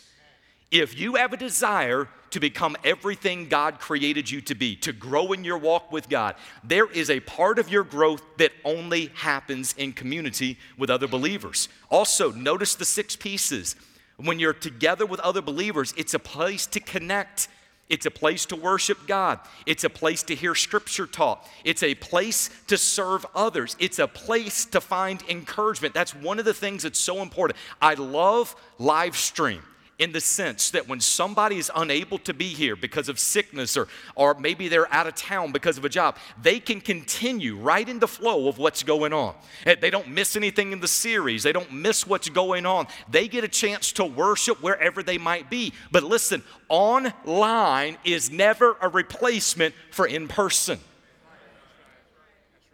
If 0.70 0.98
you 0.98 1.14
have 1.14 1.32
a 1.32 1.36
desire 1.36 2.08
to 2.30 2.40
become 2.40 2.76
everything 2.82 3.48
God 3.48 3.78
created 3.78 4.28
you 4.28 4.40
to 4.40 4.56
be, 4.56 4.74
to 4.76 4.92
grow 4.92 5.32
in 5.32 5.44
your 5.44 5.56
walk 5.56 5.92
with 5.92 6.08
God, 6.08 6.34
there 6.64 6.90
is 6.90 7.10
a 7.10 7.20
part 7.20 7.60
of 7.60 7.68
your 7.68 7.84
growth 7.84 8.22
that 8.38 8.50
only 8.64 9.06
happens 9.14 9.72
in 9.78 9.92
community 9.92 10.58
with 10.76 10.90
other 10.90 11.06
believers. 11.06 11.68
Also, 11.90 12.32
notice 12.32 12.74
the 12.74 12.84
six 12.84 13.14
pieces. 13.14 13.76
When 14.16 14.40
you're 14.40 14.52
together 14.52 15.06
with 15.06 15.20
other 15.20 15.42
believers, 15.42 15.94
it's 15.96 16.14
a 16.14 16.18
place 16.18 16.66
to 16.66 16.80
connect. 16.80 17.46
It's 17.88 18.06
a 18.06 18.10
place 18.10 18.46
to 18.46 18.56
worship 18.56 19.06
God. 19.06 19.40
It's 19.66 19.84
a 19.84 19.90
place 19.90 20.22
to 20.24 20.34
hear 20.34 20.54
scripture 20.54 21.06
taught. 21.06 21.46
It's 21.64 21.82
a 21.82 21.94
place 21.94 22.48
to 22.68 22.78
serve 22.78 23.26
others. 23.34 23.76
It's 23.78 23.98
a 23.98 24.08
place 24.08 24.64
to 24.66 24.80
find 24.80 25.22
encouragement. 25.28 25.92
That's 25.92 26.14
one 26.14 26.38
of 26.38 26.44
the 26.44 26.54
things 26.54 26.84
that's 26.84 26.98
so 26.98 27.20
important. 27.20 27.58
I 27.82 27.94
love 27.94 28.56
live 28.78 29.16
stream 29.16 29.62
in 29.98 30.12
the 30.12 30.20
sense 30.20 30.70
that 30.70 30.88
when 30.88 30.98
somebody 30.98 31.56
is 31.56 31.70
unable 31.74 32.18
to 32.18 32.34
be 32.34 32.48
here 32.48 32.74
because 32.74 33.08
of 33.08 33.18
sickness 33.18 33.76
or, 33.76 33.86
or 34.16 34.34
maybe 34.34 34.66
they're 34.66 34.92
out 34.92 35.06
of 35.06 35.14
town 35.14 35.52
because 35.52 35.78
of 35.78 35.84
a 35.84 35.88
job, 35.88 36.16
they 36.42 36.58
can 36.58 36.80
continue 36.80 37.56
right 37.56 37.88
in 37.88 38.00
the 38.00 38.08
flow 38.08 38.48
of 38.48 38.58
what's 38.58 38.82
going 38.82 39.12
on. 39.12 39.34
Eh, 39.66 39.76
they 39.80 39.90
don't 39.90 40.08
miss 40.08 40.34
anything 40.34 40.72
in 40.72 40.80
the 40.80 40.88
series, 40.88 41.44
they 41.44 41.52
don't 41.52 41.72
miss 41.72 42.06
what's 42.06 42.28
going 42.28 42.66
on. 42.66 42.86
They 43.08 43.28
get 43.28 43.44
a 43.44 43.48
chance 43.48 43.92
to 43.92 44.04
worship 44.04 44.62
wherever 44.62 45.02
they 45.02 45.18
might 45.18 45.48
be. 45.48 45.72
But 45.92 46.02
listen, 46.02 46.42
online 46.68 47.96
is 48.04 48.30
never 48.30 48.76
a 48.80 48.88
replacement 48.88 49.74
for 49.92 50.06
in 50.06 50.26
person. 50.26 50.80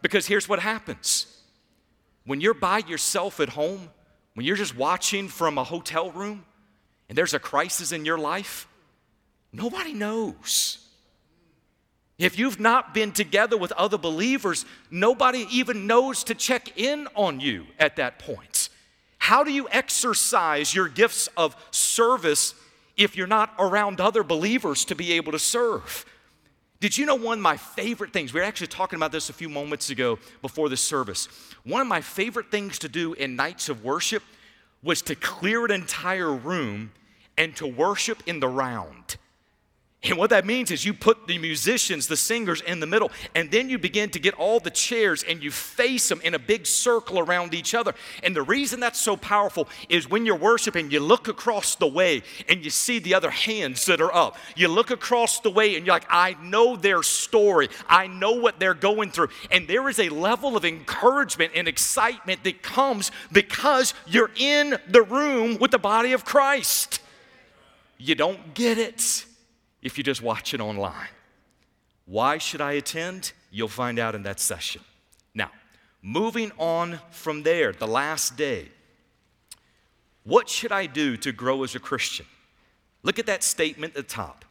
Because 0.02 0.26
here's 0.26 0.48
what 0.48 0.60
happens 0.60 1.26
when 2.24 2.40
you're 2.40 2.54
by 2.54 2.78
yourself 2.78 3.40
at 3.40 3.50
home, 3.50 3.90
when 4.34 4.46
you're 4.46 4.56
just 4.56 4.76
watching 4.76 5.28
from 5.28 5.58
a 5.58 5.64
hotel 5.64 6.10
room, 6.12 6.44
and 7.10 7.18
there's 7.18 7.34
a 7.34 7.40
crisis 7.40 7.90
in 7.90 8.04
your 8.04 8.18
life, 8.18 8.68
nobody 9.52 9.92
knows. 9.92 10.78
If 12.18 12.38
you've 12.38 12.60
not 12.60 12.94
been 12.94 13.10
together 13.10 13.56
with 13.56 13.72
other 13.72 13.98
believers, 13.98 14.64
nobody 14.92 15.44
even 15.50 15.88
knows 15.88 16.22
to 16.24 16.36
check 16.36 16.78
in 16.78 17.08
on 17.16 17.40
you 17.40 17.66
at 17.80 17.96
that 17.96 18.20
point. 18.20 18.68
How 19.18 19.42
do 19.42 19.50
you 19.50 19.68
exercise 19.72 20.72
your 20.72 20.86
gifts 20.86 21.28
of 21.36 21.56
service 21.72 22.54
if 22.96 23.16
you're 23.16 23.26
not 23.26 23.54
around 23.58 24.00
other 24.00 24.22
believers 24.22 24.84
to 24.84 24.94
be 24.94 25.14
able 25.14 25.32
to 25.32 25.38
serve? 25.40 26.06
Did 26.78 26.96
you 26.96 27.06
know 27.06 27.16
one 27.16 27.38
of 27.38 27.42
my 27.42 27.56
favorite 27.56 28.12
things? 28.12 28.32
We 28.32 28.38
were 28.38 28.46
actually 28.46 28.68
talking 28.68 28.96
about 28.98 29.10
this 29.10 29.30
a 29.30 29.32
few 29.32 29.48
moments 29.48 29.90
ago 29.90 30.20
before 30.42 30.68
the 30.68 30.76
service. 30.76 31.26
One 31.64 31.80
of 31.80 31.88
my 31.88 32.02
favorite 32.02 32.52
things 32.52 32.78
to 32.78 32.88
do 32.88 33.14
in 33.14 33.34
nights 33.34 33.68
of 33.68 33.82
worship 33.82 34.22
was 34.80 35.02
to 35.02 35.16
clear 35.16 35.64
an 35.64 35.72
entire 35.72 36.32
room 36.32 36.92
and 37.40 37.56
to 37.56 37.66
worship 37.66 38.22
in 38.26 38.38
the 38.38 38.46
round. 38.46 39.16
And 40.02 40.16
what 40.16 40.30
that 40.30 40.46
means 40.46 40.70
is 40.70 40.86
you 40.86 40.94
put 40.94 41.26
the 41.26 41.36
musicians, 41.36 42.06
the 42.06 42.16
singers 42.16 42.62
in 42.62 42.80
the 42.80 42.86
middle, 42.86 43.10
and 43.34 43.50
then 43.50 43.68
you 43.68 43.78
begin 43.78 44.08
to 44.10 44.18
get 44.18 44.32
all 44.34 44.58
the 44.58 44.70
chairs 44.70 45.22
and 45.22 45.42
you 45.42 45.50
face 45.50 46.08
them 46.08 46.22
in 46.22 46.32
a 46.32 46.38
big 46.38 46.66
circle 46.66 47.18
around 47.18 47.52
each 47.52 47.74
other. 47.74 47.94
And 48.22 48.34
the 48.34 48.42
reason 48.42 48.80
that's 48.80 48.98
so 48.98 49.18
powerful 49.18 49.68
is 49.90 50.08
when 50.08 50.24
you're 50.24 50.36
worshiping, 50.36 50.90
you 50.90 51.00
look 51.00 51.28
across 51.28 51.74
the 51.76 51.86
way 51.86 52.22
and 52.48 52.64
you 52.64 52.70
see 52.70 52.98
the 52.98 53.12
other 53.12 53.28
hands 53.28 53.84
that 53.86 54.00
are 54.00 54.14
up. 54.14 54.38
You 54.56 54.68
look 54.68 54.90
across 54.90 55.40
the 55.40 55.50
way 55.50 55.76
and 55.76 55.84
you're 55.84 55.96
like, 55.96 56.06
I 56.08 56.34
know 56.42 56.76
their 56.76 57.02
story, 57.02 57.68
I 57.86 58.06
know 58.06 58.32
what 58.32 58.58
they're 58.58 58.72
going 58.72 59.10
through. 59.10 59.28
And 59.50 59.68
there 59.68 59.86
is 59.90 59.98
a 59.98 60.08
level 60.08 60.56
of 60.56 60.64
encouragement 60.64 61.52
and 61.54 61.68
excitement 61.68 62.42
that 62.44 62.62
comes 62.62 63.10
because 63.32 63.92
you're 64.06 64.30
in 64.36 64.78
the 64.88 65.02
room 65.02 65.58
with 65.58 65.72
the 65.72 65.78
body 65.78 66.12
of 66.12 66.24
Christ. 66.24 66.99
You 68.02 68.14
don't 68.14 68.54
get 68.54 68.78
it 68.78 69.26
if 69.82 69.98
you 69.98 70.04
just 70.04 70.22
watch 70.22 70.54
it 70.54 70.60
online. 70.60 71.08
Why 72.06 72.38
should 72.38 72.62
I 72.62 72.72
attend? 72.72 73.32
You'll 73.50 73.68
find 73.68 73.98
out 73.98 74.14
in 74.14 74.22
that 74.22 74.40
session. 74.40 74.80
Now, 75.34 75.50
moving 76.00 76.50
on 76.58 76.98
from 77.10 77.42
there, 77.42 77.72
the 77.72 77.86
last 77.86 78.38
day. 78.38 78.68
What 80.24 80.48
should 80.48 80.72
I 80.72 80.86
do 80.86 81.18
to 81.18 81.30
grow 81.30 81.62
as 81.62 81.74
a 81.74 81.78
Christian? 81.78 82.24
Look 83.02 83.18
at 83.18 83.26
that 83.26 83.42
statement 83.42 83.94
at 83.94 84.08
the 84.08 84.14
top. 84.14 84.46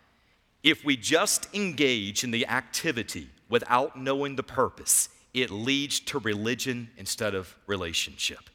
If 0.61 0.85
we 0.85 0.95
just 0.95 1.47
engage 1.55 2.23
in 2.23 2.29
the 2.29 2.45
activity 2.47 3.29
without 3.49 3.99
knowing 3.99 4.35
the 4.35 4.43
purpose, 4.43 5.09
it 5.33 5.49
leads 5.49 5.99
to 6.01 6.19
religion 6.19 6.89
instead 6.97 7.33
of 7.33 7.55
relationship. 7.65 8.49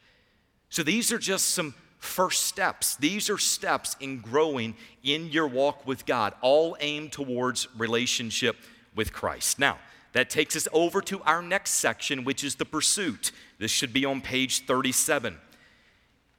So 0.69 0.85
these 0.85 1.11
are 1.13 1.19
just 1.19 1.51
some 1.51 1.75
first 2.05 2.45
steps. 2.45 2.97
These 2.97 3.31
are 3.31 3.39
steps 3.39 3.97
in 4.01 4.21
growing 4.21 4.75
in 5.03 5.29
your 5.29 5.47
walk 5.47 5.87
with 5.87 6.07
God, 6.07 6.35
all 6.41 6.77
aimed 6.81 7.13
towards 7.13 7.67
relationship 7.77 8.57
with 8.95 9.13
Christ. 9.13 9.59
Now, 9.59 9.79
that 10.13 10.31
takes 10.31 10.55
us 10.55 10.69
over 10.73 11.01
to 11.03 11.21
our 11.23 11.43
next 11.43 11.73
section, 11.73 12.23
which 12.23 12.45
is 12.45 12.55
the 12.55 12.65
pursuit. 12.65 13.33
This 13.59 13.71
should 13.71 13.93
be 13.93 14.05
on 14.05 14.21
page 14.21 14.65
37. 14.65 15.39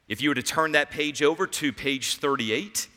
If 0.08 0.21
you 0.21 0.30
were 0.30 0.36
to 0.36 0.43
turn 0.43 0.71
that 0.73 0.91
page 0.91 1.21
over 1.21 1.45
to 1.47 1.73
page 1.73 2.17
38, 2.17 2.88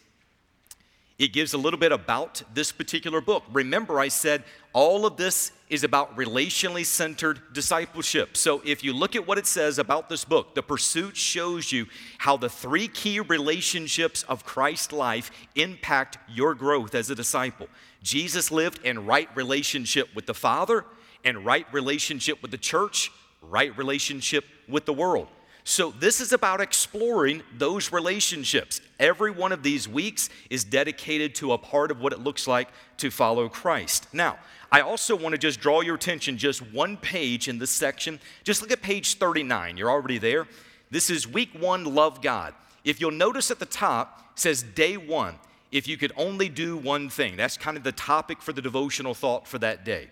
it 1.18 1.32
gives 1.32 1.52
a 1.52 1.58
little 1.58 1.80
bit 1.80 1.90
about 1.90 2.42
this 2.54 2.70
particular 2.70 3.20
book. 3.20 3.42
Remember, 3.52 3.98
I 3.98 4.06
said 4.06 4.44
all 4.72 5.04
of 5.04 5.16
this 5.16 5.50
is 5.68 5.82
about 5.82 6.16
relationally 6.16 6.86
centered 6.86 7.40
discipleship. 7.52 8.36
So 8.36 8.62
if 8.64 8.84
you 8.84 8.92
look 8.92 9.16
at 9.16 9.26
what 9.26 9.36
it 9.36 9.46
says 9.46 9.78
about 9.78 10.08
this 10.08 10.24
book, 10.24 10.54
the 10.54 10.62
pursuit 10.62 11.16
shows 11.16 11.72
you 11.72 11.86
how 12.18 12.36
the 12.36 12.48
three 12.48 12.86
key 12.86 13.18
relationships 13.18 14.22
of 14.24 14.44
Christ's 14.44 14.92
life 14.92 15.32
impact 15.56 16.18
your 16.28 16.54
growth 16.54 16.94
as 16.94 17.10
a 17.10 17.16
disciple. 17.16 17.66
Jesus 18.02 18.52
lived 18.52 18.84
in 18.84 19.04
right 19.04 19.28
relationship 19.34 20.14
with 20.14 20.26
the 20.26 20.34
Father 20.34 20.84
and 21.24 21.44
right 21.44 21.66
relationship 21.72 22.40
with 22.42 22.52
the 22.52 22.58
church, 22.58 23.10
right 23.42 23.76
relationship 23.76 24.44
with 24.68 24.84
the 24.84 24.92
world. 24.92 25.26
So, 25.70 25.90
this 25.90 26.22
is 26.22 26.32
about 26.32 26.62
exploring 26.62 27.42
those 27.58 27.92
relationships. 27.92 28.80
Every 28.98 29.30
one 29.30 29.52
of 29.52 29.62
these 29.62 29.86
weeks 29.86 30.30
is 30.48 30.64
dedicated 30.64 31.34
to 31.34 31.52
a 31.52 31.58
part 31.58 31.90
of 31.90 32.00
what 32.00 32.14
it 32.14 32.20
looks 32.20 32.48
like 32.48 32.70
to 32.96 33.10
follow 33.10 33.50
Christ. 33.50 34.06
Now, 34.14 34.38
I 34.72 34.80
also 34.80 35.14
want 35.14 35.34
to 35.34 35.38
just 35.38 35.60
draw 35.60 35.82
your 35.82 35.96
attention 35.96 36.38
just 36.38 36.62
one 36.72 36.96
page 36.96 37.48
in 37.48 37.58
this 37.58 37.68
section. 37.68 38.18
Just 38.44 38.62
look 38.62 38.72
at 38.72 38.80
page 38.80 39.18
39. 39.18 39.76
You're 39.76 39.90
already 39.90 40.16
there. 40.16 40.48
This 40.90 41.10
is 41.10 41.28
week 41.28 41.50
one, 41.52 41.84
love 41.84 42.22
God. 42.22 42.54
If 42.82 42.98
you'll 42.98 43.10
notice 43.10 43.50
at 43.50 43.58
the 43.58 43.66
top, 43.66 44.38
says 44.38 44.62
day 44.62 44.96
one, 44.96 45.34
if 45.70 45.86
you 45.86 45.98
could 45.98 46.12
only 46.16 46.48
do 46.48 46.78
one 46.78 47.10
thing. 47.10 47.36
That's 47.36 47.58
kind 47.58 47.76
of 47.76 47.82
the 47.82 47.92
topic 47.92 48.40
for 48.40 48.54
the 48.54 48.62
devotional 48.62 49.12
thought 49.12 49.46
for 49.46 49.58
that 49.58 49.84
day. 49.84 50.08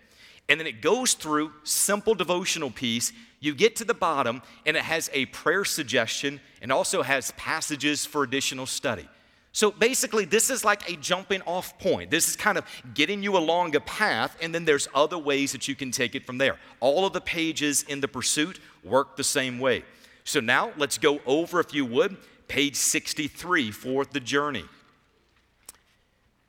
And 0.49 0.61
then 0.61 0.67
it 0.67 0.81
goes 0.81 1.15
through 1.15 1.53
simple 1.65 2.15
devotional 2.15 2.71
piece 2.71 3.13
you 3.41 3.55
get 3.55 3.77
to 3.77 3.85
the 3.85 3.95
bottom 3.95 4.43
and 4.65 4.77
it 4.77 4.83
has 4.83 5.11
a 5.13 5.27
prayer 5.27 5.65
suggestion 5.65 6.41
and 6.63 6.73
also 6.73 7.03
has 7.03 7.33
passages 7.33 8.07
for 8.07 8.23
additional 8.23 8.67
study. 8.67 9.09
So 9.53 9.71
basically, 9.71 10.27
this 10.27 10.51
is 10.51 10.65
like 10.65 10.91
a 10.91 10.97
jumping 10.97 11.41
off 11.43 11.79
point. 11.79 12.11
This 12.11 12.29
is 12.29 12.37
kind 12.37 12.59
of 12.59 12.65
getting 12.93 13.23
you 13.23 13.39
along 13.39 13.75
a 13.75 13.81
path, 13.81 14.37
and 14.43 14.55
then 14.55 14.67
there's 14.67 14.87
other 14.95 15.17
ways 15.17 15.53
that 15.53 15.67
you 15.67 15.75
can 15.75 15.91
take 15.91 16.15
it 16.15 16.27
from 16.27 16.37
there. 16.37 16.59
All 16.79 17.07
of 17.07 17.15
the 17.15 17.23
pages 17.23 17.83
in 17.85 18.01
the 18.01 18.09
pursuit 18.09 18.61
work 18.85 19.17
the 19.17 19.25
same 19.25 19.59
way. 19.59 19.83
So 20.25 20.41
now 20.41 20.73
let's 20.77 20.99
go 20.99 21.21
over, 21.25 21.59
if 21.59 21.73
you 21.73 21.87
would, 21.87 22.19
page 22.49 22.77
63 22.77 23.71
for 23.71 24.05
the 24.05 24.21
journey. 24.21 24.67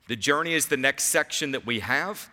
The 0.08 0.16
journey 0.16 0.52
is 0.52 0.66
the 0.66 0.76
next 0.76 1.04
section 1.04 1.52
that 1.52 1.64
we 1.64 1.80
have. 1.80 2.28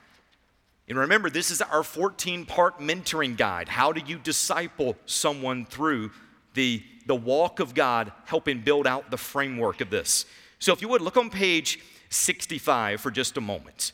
And 0.88 0.98
remember, 1.00 1.30
this 1.30 1.50
is 1.50 1.62
our 1.62 1.84
14 1.84 2.46
part 2.46 2.80
mentoring 2.80 3.36
guide. 3.36 3.68
How 3.68 3.92
do 3.92 4.02
you 4.06 4.18
disciple 4.18 4.96
someone 5.06 5.66
through 5.66 6.12
the, 6.54 6.84
the 7.08 7.16
walk 7.16 7.60
of 7.60 7.74
God, 7.74 8.12
helping 8.26 8.62
build 8.62 8.86
out 8.86 9.10
the 9.10 9.18
framework 9.18 9.82
of 9.82 9.90
this? 9.90 10.26
So, 10.60 10.74
if 10.74 10.82
you 10.82 10.88
would, 10.90 11.02
look 11.02 11.18
on 11.18 11.30
page 11.30 11.80
65 12.10 13.02
for 13.02 13.12
just 13.12 13.36
a 13.38 13.42
moment. 13.42 13.94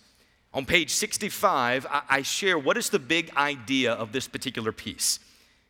On 0.53 0.65
page 0.65 0.91
65, 0.91 1.87
I, 1.89 2.01
I 2.09 2.21
share 2.23 2.59
what 2.59 2.77
is 2.77 2.89
the 2.89 2.99
big 2.99 3.31
idea 3.37 3.93
of 3.93 4.11
this 4.11 4.27
particular 4.27 4.73
piece. 4.73 5.19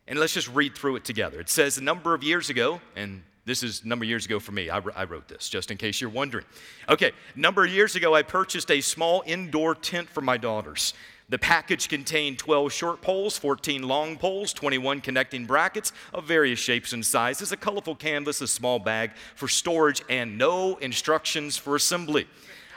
And 0.07 0.19
let's 0.19 0.33
just 0.33 0.49
read 0.49 0.75
through 0.75 0.95
it 0.95 1.05
together. 1.05 1.39
It 1.39 1.49
says, 1.49 1.77
a 1.77 1.83
number 1.83 2.15
of 2.15 2.23
years 2.23 2.49
ago, 2.49 2.81
and 2.95 3.21
this 3.45 3.63
is 3.63 3.83
a 3.83 3.87
number 3.87 4.05
of 4.05 4.09
years 4.09 4.25
ago 4.25 4.39
for 4.39 4.51
me. 4.51 4.69
I, 4.69 4.81
I, 4.95 5.05
wrote 5.05 5.27
this, 5.27 5.49
just 5.49 5.71
in 5.71 5.77
case 5.77 5.99
you're 5.99 6.09
wondering. 6.09 6.45
Okay, 6.87 7.11
number 7.35 7.63
of 7.63 7.71
years 7.71 7.95
ago, 7.95 8.13
I 8.13 8.21
purchased 8.21 8.69
a 8.69 8.81
small 8.81 9.23
indoor 9.25 9.73
tent 9.73 10.09
for 10.09 10.21
my 10.21 10.37
daughters. 10.37 10.93
The 11.29 11.39
package 11.39 11.87
contained 11.87 12.37
12 12.39 12.73
short 12.73 13.01
poles, 13.01 13.37
14 13.37 13.83
long 13.83 14.17
poles, 14.17 14.53
21 14.53 15.01
connecting 15.01 15.45
brackets 15.45 15.93
of 16.13 16.25
various 16.25 16.59
shapes 16.59 16.93
and 16.93 17.05
sizes, 17.05 17.51
a 17.51 17.57
colorful 17.57 17.95
canvas, 17.95 18.41
a 18.41 18.47
small 18.47 18.79
bag 18.79 19.11
for 19.35 19.47
storage, 19.47 20.03
and 20.09 20.37
no 20.37 20.75
instructions 20.75 21.57
for 21.57 21.75
assembly. 21.75 22.27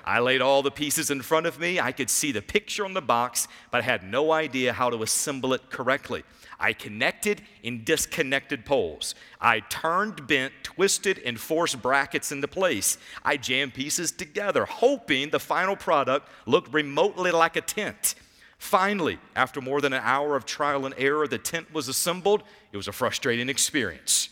I 0.05 0.21
laid 0.21 0.41
all 0.41 0.63
the 0.63 0.71
pieces 0.71 1.11
in 1.11 1.23
front 1.23 1.47
of 1.47 1.59
me. 1.59 1.81
I 1.81 1.91
could 1.91 2.11
see 2.11 2.31
the 2.31 2.43
picture 2.43 2.85
on 2.85 2.95
the 2.95 3.03
box, 3.03 3.49
but 3.71 3.79
I 3.79 3.85
had 3.85 4.05
no 4.05 4.33
idea 4.33 4.73
how 4.73 4.89
to 4.89 5.03
assemble 5.03 5.53
it 5.53 5.69
correctly. 5.71 6.23
I 6.59 6.73
connected 6.73 7.43
and 7.63 7.85
disconnected 7.85 8.65
poles. 8.65 9.15
I 9.41 9.61
turned, 9.61 10.27
bent, 10.27 10.53
twisted, 10.63 11.21
and 11.25 11.39
forced 11.39 11.83
brackets 11.83 12.33
into 12.33 12.49
place. 12.49 12.99
I 13.25 13.37
jammed 13.37 13.75
pieces 13.75 14.13
together, 14.13 14.65
hoping 14.65 15.31
the 15.31 15.41
final 15.41 15.77
product 15.77 16.29
looked 16.47 16.73
remotely 16.73 17.31
like 17.31 17.57
a 17.57 17.61
tent. 17.61 18.15
Finally, 18.59 19.19
after 19.37 19.61
more 19.61 19.81
than 19.81 19.93
an 19.93 20.03
hour 20.03 20.37
of 20.37 20.47
trial 20.47 20.87
and 20.87 20.95
error, 20.97 21.29
the 21.29 21.39
tent 21.39 21.73
was 21.75 21.89
assembled. 21.89 22.43
It 22.73 22.77
was 22.77 22.89
a 22.89 22.93
frustrating 22.93 23.49
experience. 23.49 24.31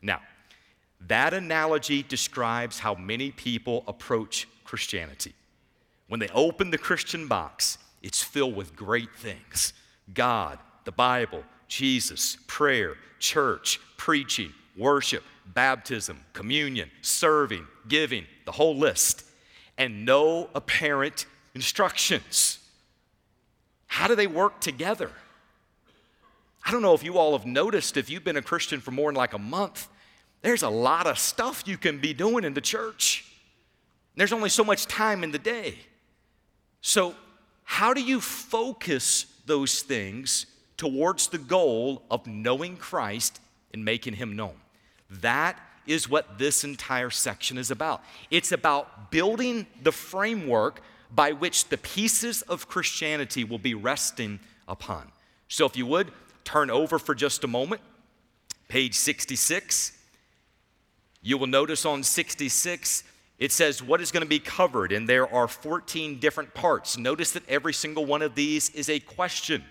Now, 0.00 0.20
that 1.08 1.34
analogy 1.34 2.02
describes 2.02 2.78
how 2.78 2.94
many 2.94 3.30
people 3.30 3.84
approach 3.86 4.46
Christianity. 4.64 5.34
When 6.08 6.20
they 6.20 6.28
open 6.28 6.70
the 6.70 6.78
Christian 6.78 7.26
box, 7.26 7.78
it's 8.02 8.22
filled 8.22 8.54
with 8.54 8.76
great 8.76 9.14
things 9.16 9.72
God, 10.12 10.58
the 10.84 10.92
Bible, 10.92 11.42
Jesus, 11.68 12.36
prayer, 12.46 12.96
church, 13.18 13.80
preaching, 13.96 14.52
worship, 14.76 15.22
baptism, 15.46 16.20
communion, 16.32 16.90
serving, 17.02 17.66
giving, 17.88 18.26
the 18.44 18.52
whole 18.52 18.76
list, 18.76 19.24
and 19.78 20.04
no 20.04 20.48
apparent 20.54 21.26
instructions. 21.54 22.58
How 23.86 24.08
do 24.08 24.14
they 24.14 24.26
work 24.26 24.60
together? 24.60 25.10
I 26.64 26.70
don't 26.70 26.82
know 26.82 26.94
if 26.94 27.02
you 27.02 27.18
all 27.18 27.36
have 27.36 27.46
noticed, 27.46 27.96
if 27.96 28.08
you've 28.08 28.24
been 28.24 28.36
a 28.36 28.42
Christian 28.42 28.80
for 28.80 28.90
more 28.90 29.10
than 29.10 29.16
like 29.16 29.34
a 29.34 29.38
month, 29.38 29.88
there's 30.42 30.62
a 30.62 30.68
lot 30.68 31.06
of 31.06 31.18
stuff 31.18 31.64
you 31.66 31.76
can 31.76 31.98
be 31.98 32.12
doing 32.12 32.44
in 32.44 32.54
the 32.54 32.60
church. 32.60 33.24
There's 34.16 34.32
only 34.32 34.48
so 34.48 34.64
much 34.64 34.86
time 34.86 35.24
in 35.24 35.30
the 35.30 35.38
day. 35.38 35.78
So, 36.80 37.14
how 37.64 37.94
do 37.94 38.02
you 38.02 38.20
focus 38.20 39.26
those 39.46 39.82
things 39.82 40.46
towards 40.76 41.28
the 41.28 41.38
goal 41.38 42.02
of 42.10 42.26
knowing 42.26 42.76
Christ 42.76 43.40
and 43.72 43.84
making 43.84 44.14
him 44.14 44.36
known? 44.36 44.54
That 45.10 45.58
is 45.86 46.08
what 46.08 46.38
this 46.38 46.64
entire 46.64 47.10
section 47.10 47.58
is 47.58 47.70
about. 47.70 48.02
It's 48.30 48.52
about 48.52 49.10
building 49.10 49.66
the 49.82 49.92
framework 49.92 50.80
by 51.10 51.32
which 51.32 51.68
the 51.68 51.78
pieces 51.78 52.42
of 52.42 52.68
Christianity 52.68 53.44
will 53.44 53.58
be 53.58 53.74
resting 53.74 54.40
upon. 54.66 55.10
So, 55.48 55.66
if 55.66 55.76
you 55.76 55.86
would, 55.86 56.10
turn 56.44 56.70
over 56.70 56.98
for 56.98 57.14
just 57.14 57.44
a 57.44 57.46
moment, 57.46 57.80
page 58.68 58.94
66. 58.94 59.92
You 61.22 61.38
will 61.38 61.46
notice 61.46 61.86
on 61.86 62.02
66, 62.02 63.04
it 63.38 63.52
says 63.52 63.82
what 63.82 64.00
is 64.00 64.10
going 64.10 64.22
to 64.22 64.28
be 64.28 64.38
covered, 64.38 64.92
and 64.92 65.08
there 65.08 65.32
are 65.32 65.48
14 65.48 66.18
different 66.18 66.54
parts. 66.54 66.98
Notice 66.98 67.32
that 67.32 67.48
every 67.48 67.72
single 67.72 68.04
one 68.04 68.22
of 68.22 68.34
these 68.34 68.70
is 68.70 68.88
a 68.88 69.00
question. 69.00 69.64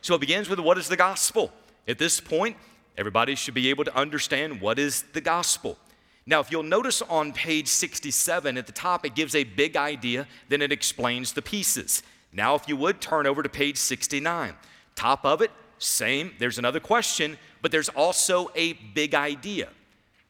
So 0.00 0.14
it 0.14 0.20
begins 0.20 0.48
with 0.48 0.60
what 0.60 0.78
is 0.78 0.88
the 0.88 0.96
gospel? 0.96 1.52
At 1.86 1.98
this 1.98 2.20
point, 2.20 2.56
everybody 2.96 3.34
should 3.34 3.54
be 3.54 3.70
able 3.70 3.84
to 3.84 3.96
understand 3.96 4.60
what 4.60 4.78
is 4.78 5.02
the 5.12 5.20
gospel. 5.20 5.78
Now, 6.26 6.40
if 6.40 6.50
you'll 6.50 6.62
notice 6.62 7.00
on 7.00 7.32
page 7.32 7.68
67 7.68 8.58
at 8.58 8.66
the 8.66 8.72
top, 8.72 9.06
it 9.06 9.14
gives 9.14 9.34
a 9.34 9.44
big 9.44 9.76
idea, 9.76 10.26
then 10.48 10.60
it 10.60 10.70
explains 10.70 11.32
the 11.32 11.40
pieces. 11.40 12.02
Now, 12.32 12.54
if 12.54 12.68
you 12.68 12.76
would 12.76 13.00
turn 13.00 13.26
over 13.26 13.42
to 13.42 13.48
page 13.48 13.78
69, 13.78 14.54
top 14.94 15.24
of 15.24 15.40
it, 15.40 15.50
same, 15.78 16.34
there's 16.38 16.58
another 16.58 16.80
question, 16.80 17.38
but 17.62 17.70
there's 17.70 17.88
also 17.88 18.50
a 18.54 18.74
big 18.74 19.14
idea. 19.14 19.70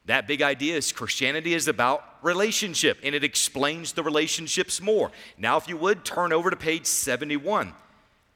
That 0.05 0.25
big 0.25 0.41
idea 0.41 0.77
is 0.77 0.91
Christianity 0.91 1.53
is 1.53 1.67
about 1.67 2.03
relationship, 2.21 2.97
and 3.03 3.13
it 3.13 3.23
explains 3.23 3.93
the 3.93 4.01
relationships 4.01 4.81
more. 4.81 5.11
Now, 5.37 5.57
if 5.57 5.67
you 5.67 5.77
would, 5.77 6.05
turn 6.05 6.31
over 6.31 6.49
to 6.49 6.55
page 6.55 6.85
71. 6.85 7.73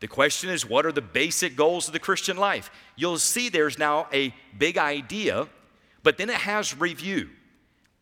The 0.03 0.09
question 0.09 0.49
is, 0.49 0.67
what 0.67 0.85
are 0.85 0.91
the 0.91 1.01
basic 1.01 1.55
goals 1.55 1.87
of 1.87 1.93
the 1.93 1.99
Christian 1.99 2.35
life? 2.35 2.69
You'll 2.97 3.19
see 3.19 3.47
there's 3.47 3.79
now 3.79 4.09
a 4.11 4.35
big 4.57 4.77
idea, 4.77 5.47
but 6.03 6.17
then 6.17 6.29
it 6.29 6.35
has 6.35 6.77
review. 6.77 7.29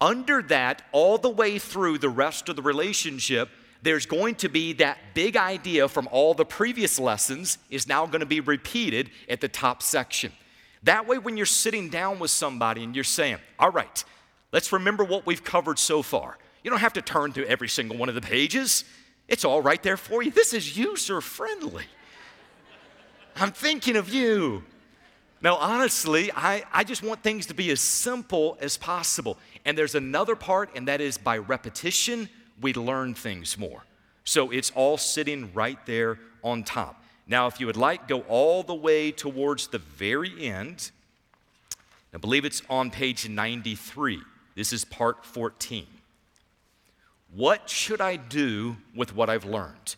Under 0.02 0.42
that, 0.42 0.82
all 0.94 1.20
the 1.20 1.30
way 1.30 1.60
through 1.60 2.00
the 2.00 2.10
rest 2.10 2.50
of 2.50 2.56
the 2.56 2.64
relationship, 2.64 3.50
there's 3.84 4.08
going 4.08 4.34
to 4.38 4.50
be 4.50 4.74
that 4.74 4.98
big 5.14 5.38
idea 5.38 5.88
from 5.88 6.10
all 6.12 6.34
the 6.34 6.44
previous 6.44 6.98
lessons 6.98 7.60
is 7.70 7.88
now 7.88 8.08
going 8.08 8.22
to 8.22 8.26
be 8.26 8.40
repeated 8.40 9.12
at 9.30 9.40
the 9.40 9.48
top 9.48 9.84
section. 9.84 10.32
That 10.82 11.06
way, 11.06 11.20
when 11.20 11.38
you're 11.38 11.46
sitting 11.46 11.90
down 11.90 12.18
with 12.18 12.32
somebody 12.32 12.84
and 12.84 12.96
you're 12.96 13.04
saying, 13.04 13.38
All 13.60 13.70
right, 13.70 14.04
let's 14.52 14.74
remember 14.74 15.04
what 15.04 15.28
we've 15.28 15.44
covered 15.44 15.78
so 15.78 16.02
far. 16.02 16.40
You 16.64 16.72
don't 16.72 16.80
have 16.80 16.94
to 16.94 17.04
turn 17.04 17.32
to 17.34 17.48
every 17.48 17.70
single 17.70 17.98
one 17.98 18.10
of 18.10 18.16
the 18.16 18.22
pages, 18.22 18.86
it's 19.32 19.46
all 19.46 19.62
right 19.62 19.82
there 19.82 19.96
for 19.96 20.22
you. 20.22 20.30
This 20.30 20.54
is 20.54 20.78
user 20.78 21.22
friendly. 21.22 21.86
I'm 23.38 23.54
thinking 23.54 23.96
of 23.96 24.14
you. 24.14 24.64
Now, 25.42 25.56
honestly, 25.56 26.30
I, 26.36 26.64
I 26.74 26.84
just 26.84 27.02
want 27.02 27.24
things 27.24 27.46
to 27.46 27.54
be 27.54 27.72
as 27.72 27.80
simple 27.80 28.58
as 28.60 28.76
possible. 28.76 29.38
And 29.64 29.78
there's 29.78 29.96
another 29.96 30.36
part, 30.36 30.72
and 30.76 30.86
that 30.90 31.00
is 31.00 31.18
by 31.18 31.38
repetition, 31.38 32.28
we 32.60 32.74
learn 32.74 33.14
things 33.14 33.58
more. 33.58 33.84
So 34.26 34.52
it's 34.52 34.70
all 34.76 34.98
sitting 34.98 35.50
right 35.54 35.84
there 35.86 36.20
on 36.44 36.64
top. 36.64 37.02
Now, 37.26 37.48
if 37.48 37.58
you 37.62 37.68
would 37.68 37.78
like, 37.78 38.10
go 38.10 38.22
all 38.28 38.64
the 38.64 38.76
way 38.76 39.14
towards 39.14 39.68
the 39.68 39.80
very 39.80 40.46
end. 40.46 40.92
I 42.14 42.18
believe 42.18 42.44
it's 42.44 42.62
on 42.70 42.92
page 42.92 43.30
93. 43.30 44.20
This 44.56 44.74
is 44.74 44.84
part 44.84 45.26
14. 45.26 45.88
What 47.34 47.70
should 47.70 48.02
I 48.02 48.18
do 48.18 48.78
with 48.96 49.16
what 49.16 49.30
I've 49.30 49.46
learned? 49.46 49.96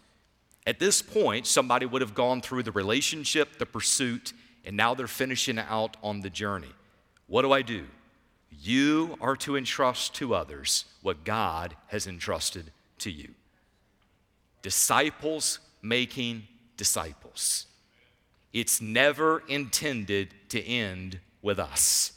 At 0.65 0.80
this 0.80 1.02
point, 1.02 1.48
somebody 1.48 1.86
would 1.86 2.02
have 2.02 2.13
gone 2.13 2.41
through 2.41 2.63
the 2.63 2.72
relationship, 2.72 3.58
the 3.58 3.65
pursuit, 3.65 4.34
and 4.63 4.78
now 4.78 4.93
they're 4.93 5.08
finishing 5.08 5.60
out 5.60 5.98
on 6.04 6.22
the 6.22 6.30
journey. 6.30 6.72
What 7.28 7.41
do 7.41 7.52
I 7.52 7.62
do? 7.62 7.86
You 8.50 9.17
are 9.19 9.36
to 9.38 9.58
entrust 9.58 10.13
to 10.15 10.36
others 10.36 10.86
what 11.02 11.24
God 11.24 11.76
has 11.88 12.08
entrusted 12.08 12.72
to 13.00 13.12
you. 13.12 13.30
Disciples 14.62 15.60
making 15.82 16.43
disciples. 16.78 17.65
It's 18.54 18.80
never 18.80 19.43
intended 19.48 20.34
to 20.50 20.63
end 20.63 21.19
with 21.41 21.60
us. 21.60 22.13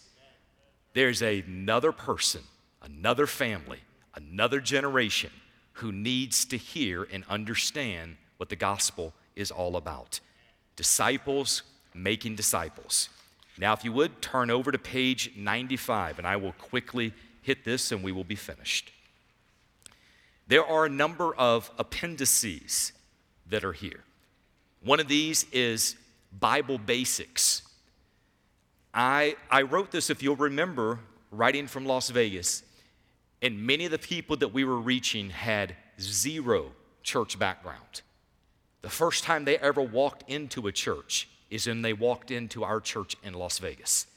There's 0.93 1.23
another 1.23 1.91
person, 1.91 2.43
another 2.83 3.27
family, 3.27 3.81
another 4.17 4.61
generation 4.61 5.31
who 5.75 5.93
needs 5.93 6.45
to 6.47 6.57
hear 6.57 7.07
and 7.13 7.25
understand 7.29 8.17
what 8.39 8.49
the 8.49 8.57
gospel 8.57 9.13
is 9.35 9.51
all 9.51 9.77
about. 9.77 10.21
Disciples 10.75 11.63
making 11.95 12.35
disciples. 12.35 13.09
Now, 13.59 13.73
if 13.73 13.85
you 13.85 13.93
would, 13.93 14.21
turn 14.21 14.51
over 14.51 14.73
to 14.73 14.79
page 14.79 15.33
95, 15.37 16.19
and 16.19 16.27
I 16.27 16.37
will 16.37 16.53
quickly 16.53 17.13
hit 17.43 17.65
this 17.65 17.93
and 17.93 18.03
we 18.03 18.13
will 18.13 18.25
be 18.25 18.35
finished. 18.35 18.91
There 20.49 20.65
are 20.65 20.87
a 20.87 20.91
number 20.91 21.35
of 21.35 21.71
appendices 21.79 22.93
that 23.49 23.65
are 23.65 23.73
here. 23.73 24.05
One 24.83 25.01
of 25.01 25.09
these 25.09 25.45
is 25.53 25.97
Bible 26.39 26.79
basics. 26.79 27.63
I, 28.93 29.37
I 29.51 29.63
wrote 29.63 29.91
this, 29.91 30.11
if 30.11 30.23
you'll 30.23 30.37
remember, 30.37 31.01
writing 31.31 31.67
from 31.67 31.85
Las 31.85 32.11
Vegas, 32.11 32.63
and 33.47 33.65
many 33.65 33.85
of 33.85 33.93
the 33.93 33.99
people 33.99 34.37
that 34.39 34.53
we 34.53 34.65
were 34.65 34.81
reaching 34.81 35.31
had 35.31 35.77
zero 36.01 36.73
church 37.05 37.39
background. 37.39 38.03
The 38.83 38.91
first 38.91 39.23
time 39.23 39.45
they 39.45 39.57
ever 39.59 39.81
walked 39.81 40.29
into 40.29 40.67
a 40.67 40.73
church 40.73 41.29
is 41.49 41.69
when 41.69 41.83
they 41.83 41.93
walked 41.93 42.33
into 42.33 42.65
our 42.65 42.81
church 42.81 43.15
in 43.23 43.35
Las 43.35 43.61
Vegas. 43.61 44.09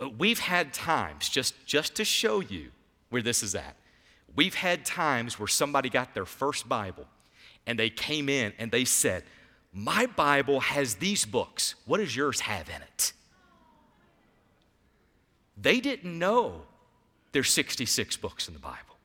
Uh, 0.00 0.08
we've 0.08 0.38
had 0.38 0.72
times, 0.72 1.28
just, 1.28 1.66
just 1.66 1.96
to 1.96 2.04
show 2.04 2.38
you 2.38 2.70
where 3.10 3.22
this 3.22 3.42
is 3.42 3.56
at, 3.56 3.74
we've 4.36 4.54
had 4.54 4.84
times 4.84 5.36
where 5.36 5.48
somebody 5.48 5.88
got 5.88 6.14
their 6.14 6.24
first 6.24 6.68
Bible 6.68 7.08
and 7.66 7.76
they 7.76 7.90
came 7.90 8.28
in 8.28 8.52
and 8.56 8.70
they 8.70 8.84
said, 8.84 9.24
my 9.72 10.06
Bible 10.06 10.60
has 10.60 10.94
these 10.94 11.24
books. 11.24 11.74
What 11.86 11.98
does 11.98 12.14
yours 12.14 12.38
have 12.38 12.68
in 12.68 12.82
it? 12.82 13.12
They 15.56 15.80
didn't 15.80 16.16
know 16.16 16.62
there's 17.34 17.50
66 17.50 18.16
books 18.18 18.46
in 18.46 18.54
the 18.54 18.60
Bible. 18.60 18.96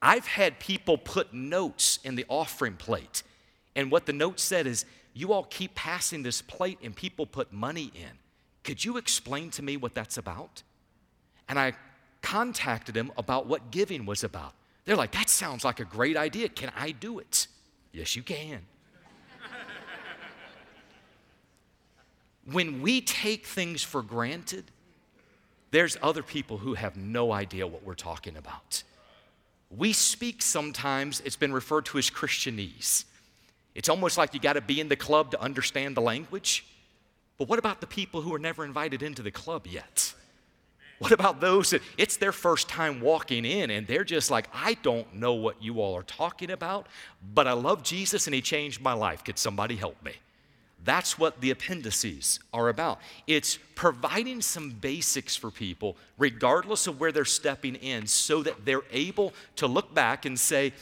I've 0.00 0.26
had 0.26 0.60
people 0.60 0.96
put 0.96 1.34
notes 1.34 1.98
in 2.04 2.14
the 2.14 2.24
offering 2.28 2.76
plate, 2.76 3.24
and 3.74 3.90
what 3.90 4.06
the 4.06 4.12
note 4.12 4.38
said 4.38 4.68
is, 4.68 4.86
You 5.14 5.32
all 5.32 5.42
keep 5.42 5.74
passing 5.74 6.22
this 6.22 6.40
plate, 6.40 6.78
and 6.80 6.94
people 6.94 7.26
put 7.26 7.52
money 7.52 7.90
in. 7.94 8.12
Could 8.62 8.84
you 8.84 8.98
explain 8.98 9.50
to 9.50 9.62
me 9.62 9.76
what 9.76 9.94
that's 9.94 10.16
about? 10.16 10.62
And 11.48 11.58
I 11.58 11.72
contacted 12.22 12.94
them 12.94 13.10
about 13.18 13.46
what 13.46 13.72
giving 13.72 14.06
was 14.06 14.22
about. 14.22 14.54
They're 14.84 14.94
like, 14.94 15.10
That 15.10 15.28
sounds 15.28 15.64
like 15.64 15.80
a 15.80 15.84
great 15.84 16.16
idea. 16.16 16.48
Can 16.48 16.70
I 16.76 16.92
do 16.92 17.18
it? 17.18 17.48
Yes, 17.92 18.14
you 18.14 18.22
can. 18.22 18.60
when 22.44 22.80
we 22.80 23.00
take 23.00 23.44
things 23.44 23.82
for 23.82 24.02
granted, 24.02 24.70
there's 25.70 25.96
other 26.02 26.22
people 26.22 26.58
who 26.58 26.74
have 26.74 26.96
no 26.96 27.32
idea 27.32 27.66
what 27.66 27.84
we're 27.84 27.94
talking 27.94 28.36
about. 28.36 28.82
we 29.70 29.92
speak 29.92 30.42
sometimes, 30.42 31.22
it's 31.24 31.36
been 31.36 31.52
referred 31.52 31.86
to 31.86 31.98
as 31.98 32.10
Christianese. 32.10 33.04
It's 33.74 33.88
almost 33.88 34.18
like 34.18 34.34
you 34.34 34.40
got 34.40 34.54
to 34.54 34.60
be 34.60 34.80
in 34.80 34.88
the 34.88 34.96
club 34.96 35.30
to 35.30 35.40
understand 35.40 35.96
the 35.96 36.00
language. 36.00 36.66
But 37.38 37.48
what 37.48 37.60
about 37.60 37.80
the 37.80 37.86
people 37.86 38.20
who 38.20 38.34
are 38.34 38.38
never 38.38 38.64
invited 38.64 39.00
into 39.02 39.22
the 39.22 39.30
club 39.30 39.68
yet? 39.68 40.12
What 40.98 41.12
about 41.12 41.40
those 41.40 41.70
that 41.70 41.80
it's 41.96 42.18
their 42.18 42.32
first 42.32 42.68
time 42.68 43.00
walking 43.00 43.46
in 43.46 43.70
and 43.70 43.86
they're 43.86 44.04
just 44.04 44.30
like, 44.30 44.48
I 44.52 44.74
don't 44.82 45.14
know 45.14 45.32
what 45.32 45.62
you 45.62 45.80
all 45.80 45.96
are 45.96 46.02
talking 46.02 46.50
about, 46.50 46.88
but 47.32 47.46
I 47.46 47.52
love 47.52 47.82
Jesus 47.82 48.26
and 48.26 48.34
he 48.34 48.42
changed 48.42 48.82
my 48.82 48.92
life. 48.92 49.24
Could 49.24 49.38
somebody 49.38 49.76
help 49.76 50.02
me? 50.02 50.12
That's 50.84 51.18
what 51.18 51.40
the 51.40 51.50
appendices 51.50 52.40
are 52.52 52.68
about. 52.68 53.00
It's 53.26 53.58
providing 53.74 54.40
some 54.40 54.70
basics 54.70 55.36
for 55.36 55.50
people, 55.50 55.96
regardless 56.16 56.86
of 56.86 56.98
where 56.98 57.12
they're 57.12 57.24
stepping 57.24 57.74
in, 57.76 58.06
so 58.06 58.42
that 58.42 58.64
they're 58.64 58.82
able 58.90 59.34
to 59.56 59.66
look 59.66 59.94
back 59.94 60.24
and 60.24 60.38
say, 60.38 60.72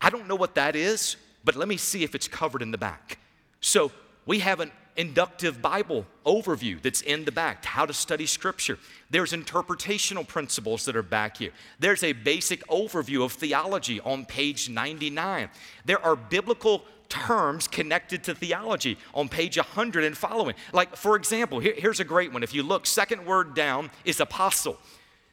I 0.00 0.10
don't 0.10 0.26
know 0.26 0.34
what 0.34 0.56
that 0.56 0.74
is, 0.74 1.16
but 1.44 1.56
let 1.56 1.68
me 1.68 1.76
see 1.76 2.02
if 2.02 2.14
it's 2.14 2.28
covered 2.28 2.62
in 2.62 2.72
the 2.72 2.78
back. 2.78 3.18
So 3.60 3.92
we 4.26 4.40
have 4.40 4.60
an 4.60 4.72
inductive 4.96 5.60
Bible 5.60 6.06
overview 6.24 6.80
that's 6.80 7.00
in 7.00 7.24
the 7.24 7.32
back, 7.32 7.64
how 7.64 7.86
to 7.86 7.92
study 7.92 8.26
Scripture. 8.26 8.78
There's 9.10 9.32
interpretational 9.32 10.26
principles 10.26 10.84
that 10.84 10.96
are 10.96 11.02
back 11.02 11.38
here. 11.38 11.50
There's 11.78 12.02
a 12.02 12.12
basic 12.12 12.66
overview 12.68 13.24
of 13.24 13.32
theology 13.32 14.00
on 14.00 14.24
page 14.24 14.68
99. 14.68 15.50
There 15.84 16.04
are 16.04 16.16
biblical 16.16 16.84
terms 17.08 17.68
connected 17.68 18.24
to 18.24 18.34
theology 18.34 18.98
on 19.14 19.28
page 19.28 19.56
100 19.56 20.04
and 20.04 20.16
following. 20.16 20.54
Like, 20.72 20.96
for 20.96 21.16
example, 21.16 21.60
here, 21.60 21.74
here's 21.76 22.00
a 22.00 22.04
great 22.04 22.32
one. 22.32 22.42
If 22.42 22.54
you 22.54 22.62
look, 22.62 22.86
second 22.86 23.26
word 23.26 23.54
down 23.54 23.90
is 24.04 24.20
apostle. 24.20 24.78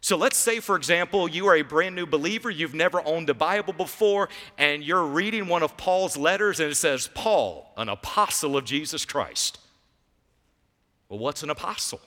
So 0.02 0.18
let's 0.18 0.38
say, 0.38 0.60
for 0.60 0.76
example, 0.76 1.28
you 1.28 1.46
are 1.48 1.56
a 1.56 1.62
brand 1.62 1.96
new 1.96 2.08
believer, 2.08 2.50
you've 2.50 2.74
never 2.74 3.06
owned 3.06 3.30
a 3.30 3.36
Bible 3.36 3.74
before, 3.74 4.30
and 4.58 4.84
you're 4.84 5.06
reading 5.06 5.48
one 5.48 5.62
of 5.62 5.78
Paul's 5.78 6.18
letters 6.18 6.60
and 6.60 6.72
it 6.72 6.76
says, 6.76 7.08
Paul, 7.14 7.72
an 7.78 7.88
apostle 7.88 8.58
of 8.58 8.66
Jesus 8.66 9.06
Christ. 9.06 9.60
Well, 11.08 11.20
what's 11.20 11.44
an 11.44 11.52
apostle? 11.52 12.02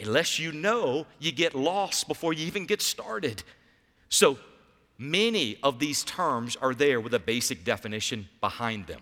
Unless 0.00 0.38
you 0.38 0.50
know, 0.52 1.06
you 1.18 1.30
get 1.30 1.54
lost 1.54 2.08
before 2.08 2.32
you 2.32 2.46
even 2.46 2.64
get 2.64 2.80
started. 2.80 3.42
So 4.08 4.38
many 4.98 5.58
of 5.62 5.78
these 5.78 6.04
terms 6.04 6.56
are 6.56 6.74
there 6.74 7.00
with 7.00 7.14
a 7.14 7.18
basic 7.18 7.64
definition 7.64 8.28
behind 8.40 8.86
them. 8.86 9.00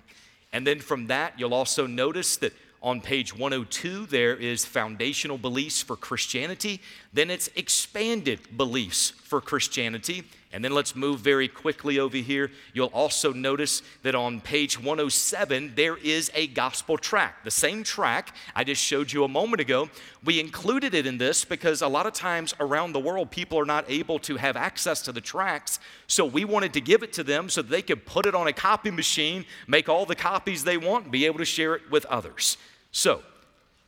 And 0.52 0.66
then 0.66 0.80
from 0.80 1.08
that, 1.08 1.38
you'll 1.38 1.54
also 1.54 1.86
notice 1.86 2.36
that 2.38 2.52
on 2.82 3.00
page 3.00 3.36
102, 3.36 4.06
there 4.06 4.36
is 4.36 4.66
foundational 4.66 5.38
beliefs 5.38 5.82
for 5.82 5.96
Christianity. 5.96 6.82
Then 7.14 7.30
it's 7.30 7.48
expanded 7.56 8.56
beliefs 8.56 9.10
for 9.10 9.40
Christianity. 9.40 10.24
And 10.54 10.64
then 10.64 10.72
let's 10.72 10.94
move 10.94 11.18
very 11.18 11.48
quickly 11.48 11.98
over 11.98 12.16
here. 12.16 12.48
You'll 12.74 12.86
also 12.94 13.32
notice 13.32 13.82
that 14.04 14.14
on 14.14 14.40
page 14.40 14.78
107, 14.78 15.72
there 15.74 15.96
is 15.96 16.30
a 16.32 16.46
gospel 16.46 16.96
tract. 16.96 17.44
The 17.44 17.50
same 17.50 17.82
tract 17.82 18.32
I 18.54 18.62
just 18.62 18.80
showed 18.80 19.12
you 19.12 19.24
a 19.24 19.28
moment 19.28 19.60
ago. 19.60 19.90
We 20.22 20.38
included 20.38 20.94
it 20.94 21.06
in 21.06 21.18
this 21.18 21.44
because 21.44 21.82
a 21.82 21.88
lot 21.88 22.06
of 22.06 22.12
times 22.12 22.54
around 22.60 22.92
the 22.92 23.00
world, 23.00 23.32
people 23.32 23.58
are 23.58 23.64
not 23.64 23.84
able 23.88 24.20
to 24.20 24.36
have 24.36 24.56
access 24.56 25.02
to 25.02 25.12
the 25.12 25.20
tracts. 25.20 25.80
So 26.06 26.24
we 26.24 26.44
wanted 26.44 26.72
to 26.74 26.80
give 26.80 27.02
it 27.02 27.12
to 27.14 27.24
them 27.24 27.48
so 27.48 27.60
they 27.60 27.82
could 27.82 28.06
put 28.06 28.24
it 28.24 28.36
on 28.36 28.46
a 28.46 28.52
copy 28.52 28.92
machine, 28.92 29.46
make 29.66 29.88
all 29.88 30.06
the 30.06 30.14
copies 30.14 30.62
they 30.62 30.78
want, 30.78 31.02
and 31.02 31.12
be 31.12 31.26
able 31.26 31.38
to 31.38 31.44
share 31.44 31.74
it 31.74 31.90
with 31.90 32.06
others. 32.06 32.58
So 32.92 33.22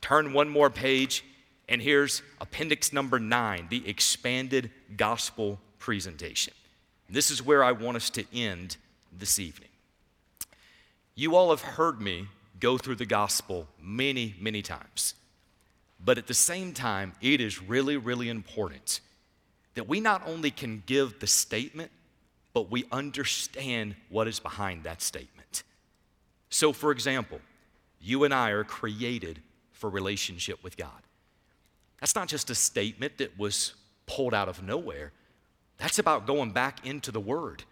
turn 0.00 0.32
one 0.32 0.48
more 0.48 0.68
page, 0.68 1.24
and 1.68 1.80
here's 1.80 2.22
appendix 2.40 2.92
number 2.92 3.20
nine 3.20 3.68
the 3.70 3.88
expanded 3.88 4.72
gospel 4.96 5.60
presentation. 5.86 6.52
This 7.08 7.30
is 7.30 7.44
where 7.44 7.62
I 7.62 7.70
want 7.70 7.96
us 7.96 8.10
to 8.10 8.24
end 8.34 8.76
this 9.16 9.38
evening. 9.38 9.68
You 11.14 11.36
all 11.36 11.50
have 11.50 11.62
heard 11.62 12.00
me 12.00 12.26
go 12.58 12.76
through 12.76 12.96
the 12.96 13.06
gospel 13.06 13.68
many, 13.80 14.34
many 14.40 14.62
times. 14.62 15.14
But 16.04 16.18
at 16.18 16.26
the 16.26 16.34
same 16.34 16.72
time, 16.72 17.12
it 17.22 17.40
is 17.40 17.62
really, 17.62 17.96
really 17.96 18.28
important 18.28 19.00
that 19.76 19.86
we 19.86 20.00
not 20.00 20.26
only 20.26 20.50
can 20.50 20.82
give 20.86 21.20
the 21.20 21.28
statement, 21.28 21.92
but 22.52 22.68
we 22.68 22.84
understand 22.90 23.94
what 24.08 24.26
is 24.26 24.40
behind 24.40 24.82
that 24.82 25.00
statement. 25.00 25.62
So, 26.50 26.72
for 26.72 26.90
example, 26.90 27.38
you 28.00 28.24
and 28.24 28.34
I 28.34 28.50
are 28.50 28.64
created 28.64 29.40
for 29.70 29.88
relationship 29.88 30.64
with 30.64 30.76
God. 30.76 31.02
That's 32.00 32.16
not 32.16 32.26
just 32.26 32.50
a 32.50 32.56
statement 32.56 33.18
that 33.18 33.38
was 33.38 33.74
pulled 34.06 34.34
out 34.34 34.48
of 34.48 34.64
nowhere. 34.64 35.12
That's 35.78 35.98
about 35.98 36.26
going 36.26 36.50
back 36.52 36.86
into 36.86 37.10
the 37.10 37.20
Word. 37.20 37.64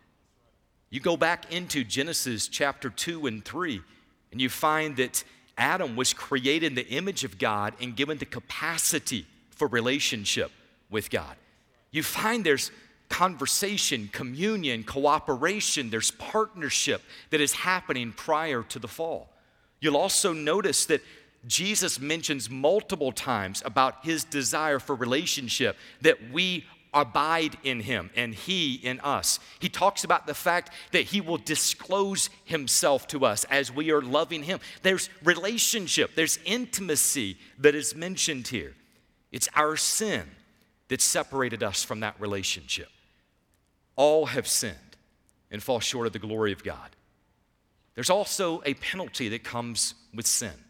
You 0.90 1.00
go 1.00 1.16
back 1.16 1.52
into 1.52 1.84
Genesis 1.84 2.48
chapter 2.48 2.90
2 2.90 3.26
and 3.26 3.44
3, 3.44 3.80
and 4.30 4.40
you 4.40 4.48
find 4.48 4.96
that 4.96 5.24
Adam 5.56 5.96
was 5.96 6.12
created 6.12 6.66
in 6.66 6.74
the 6.74 6.86
image 6.88 7.24
of 7.24 7.38
God 7.38 7.74
and 7.80 7.96
given 7.96 8.18
the 8.18 8.26
capacity 8.26 9.26
for 9.50 9.68
relationship 9.68 10.50
with 10.90 11.10
God. 11.10 11.36
You 11.90 12.02
find 12.02 12.44
there's 12.44 12.70
conversation, 13.08 14.08
communion, 14.12 14.82
cooperation, 14.82 15.90
there's 15.90 16.10
partnership 16.10 17.02
that 17.30 17.40
is 17.40 17.52
happening 17.52 18.12
prior 18.12 18.62
to 18.64 18.78
the 18.78 18.88
fall. 18.88 19.30
You'll 19.80 19.96
also 19.96 20.32
notice 20.32 20.86
that 20.86 21.02
Jesus 21.46 22.00
mentions 22.00 22.48
multiple 22.48 23.12
times 23.12 23.62
about 23.64 24.04
his 24.04 24.24
desire 24.24 24.78
for 24.78 24.94
relationship, 24.94 25.76
that 26.00 26.18
we 26.32 26.64
abide 26.94 27.58
in 27.62 27.80
him 27.80 28.10
and 28.16 28.34
he 28.34 28.74
in 28.74 29.00
us. 29.00 29.40
He 29.58 29.68
talks 29.68 30.04
about 30.04 30.26
the 30.26 30.34
fact 30.34 30.70
that 30.92 31.04
he 31.06 31.20
will 31.20 31.36
disclose 31.36 32.30
himself 32.44 33.06
to 33.08 33.26
us 33.26 33.44
as 33.44 33.72
we 33.72 33.90
are 33.90 34.00
loving 34.00 34.44
him. 34.44 34.60
There's 34.82 35.10
relationship, 35.22 36.14
there's 36.14 36.38
intimacy 36.44 37.36
that 37.58 37.74
is 37.74 37.94
mentioned 37.94 38.48
here. 38.48 38.74
It's 39.32 39.48
our 39.54 39.76
sin 39.76 40.24
that 40.88 41.00
separated 41.00 41.62
us 41.62 41.82
from 41.82 42.00
that 42.00 42.18
relationship. 42.20 42.88
All 43.96 44.26
have 44.26 44.46
sinned 44.46 44.76
and 45.50 45.62
fall 45.62 45.80
short 45.80 46.06
of 46.06 46.12
the 46.12 46.18
glory 46.18 46.52
of 46.52 46.62
God. 46.64 46.90
There's 47.94 48.10
also 48.10 48.62
a 48.64 48.74
penalty 48.74 49.28
that 49.30 49.44
comes 49.44 49.94
with 50.12 50.26
sin. 50.26 50.63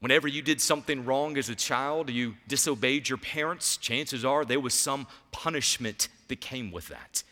Whenever 0.00 0.28
you 0.28 0.42
did 0.42 0.60
something 0.60 1.04
wrong 1.04 1.36
as 1.36 1.48
a 1.48 1.54
child, 1.54 2.10
you 2.10 2.36
disobeyed 2.46 3.08
your 3.08 3.18
parents, 3.18 3.76
chances 3.76 4.24
are 4.24 4.44
there 4.44 4.60
was 4.60 4.74
some 4.74 5.06
punishment 5.32 6.08
that 6.28 6.40
came 6.40 6.70
with 6.70 6.88
that. 6.88 7.22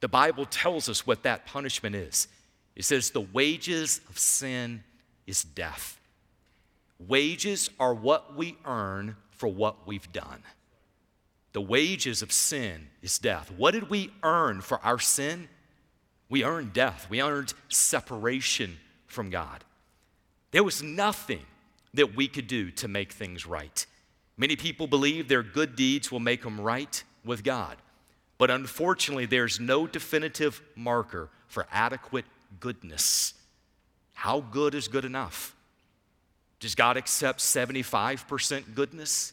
The 0.00 0.08
Bible 0.08 0.46
tells 0.46 0.88
us 0.88 1.06
what 1.06 1.22
that 1.24 1.46
punishment 1.46 1.94
is. 1.94 2.28
It 2.74 2.84
says, 2.84 3.10
The 3.10 3.20
wages 3.20 4.00
of 4.08 4.18
sin 4.18 4.82
is 5.26 5.42
death. 5.42 6.00
Wages 6.98 7.68
are 7.78 7.92
what 7.92 8.36
we 8.36 8.56
earn 8.64 9.16
for 9.30 9.48
what 9.48 9.86
we've 9.86 10.10
done. 10.12 10.42
The 11.52 11.60
wages 11.60 12.22
of 12.22 12.32
sin 12.32 12.88
is 13.02 13.18
death. 13.18 13.50
What 13.50 13.72
did 13.72 13.90
we 13.90 14.10
earn 14.22 14.60
for 14.60 14.78
our 14.84 14.98
sin? 14.98 15.48
We 16.28 16.44
earned 16.44 16.72
death, 16.72 17.06
we 17.08 17.22
earned 17.22 17.54
separation 17.68 18.78
from 19.06 19.30
God. 19.30 19.64
There 20.50 20.64
was 20.64 20.82
nothing 20.82 21.44
that 21.96 22.14
we 22.14 22.28
could 22.28 22.46
do 22.46 22.70
to 22.72 22.88
make 22.88 23.12
things 23.12 23.46
right. 23.46 23.84
Many 24.36 24.56
people 24.56 24.86
believe 24.86 25.28
their 25.28 25.42
good 25.42 25.76
deeds 25.76 26.12
will 26.12 26.20
make 26.20 26.42
them 26.42 26.60
right 26.60 27.02
with 27.24 27.42
God. 27.42 27.76
But 28.38 28.50
unfortunately, 28.50 29.26
there's 29.26 29.58
no 29.58 29.86
definitive 29.86 30.60
marker 30.74 31.30
for 31.48 31.66
adequate 31.72 32.26
goodness. 32.60 33.34
How 34.12 34.40
good 34.40 34.74
is 34.74 34.88
good 34.88 35.04
enough? 35.04 35.54
Does 36.60 36.74
God 36.74 36.96
accept 36.96 37.40
75% 37.40 38.74
goodness? 38.74 39.32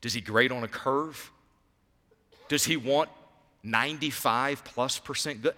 Does 0.00 0.12
He 0.14 0.20
grade 0.20 0.52
on 0.52 0.64
a 0.64 0.68
curve? 0.68 1.30
Does 2.48 2.64
He 2.64 2.76
want 2.76 3.08
95 3.62 4.64
plus 4.64 4.98
percent 4.98 5.42
good? 5.42 5.54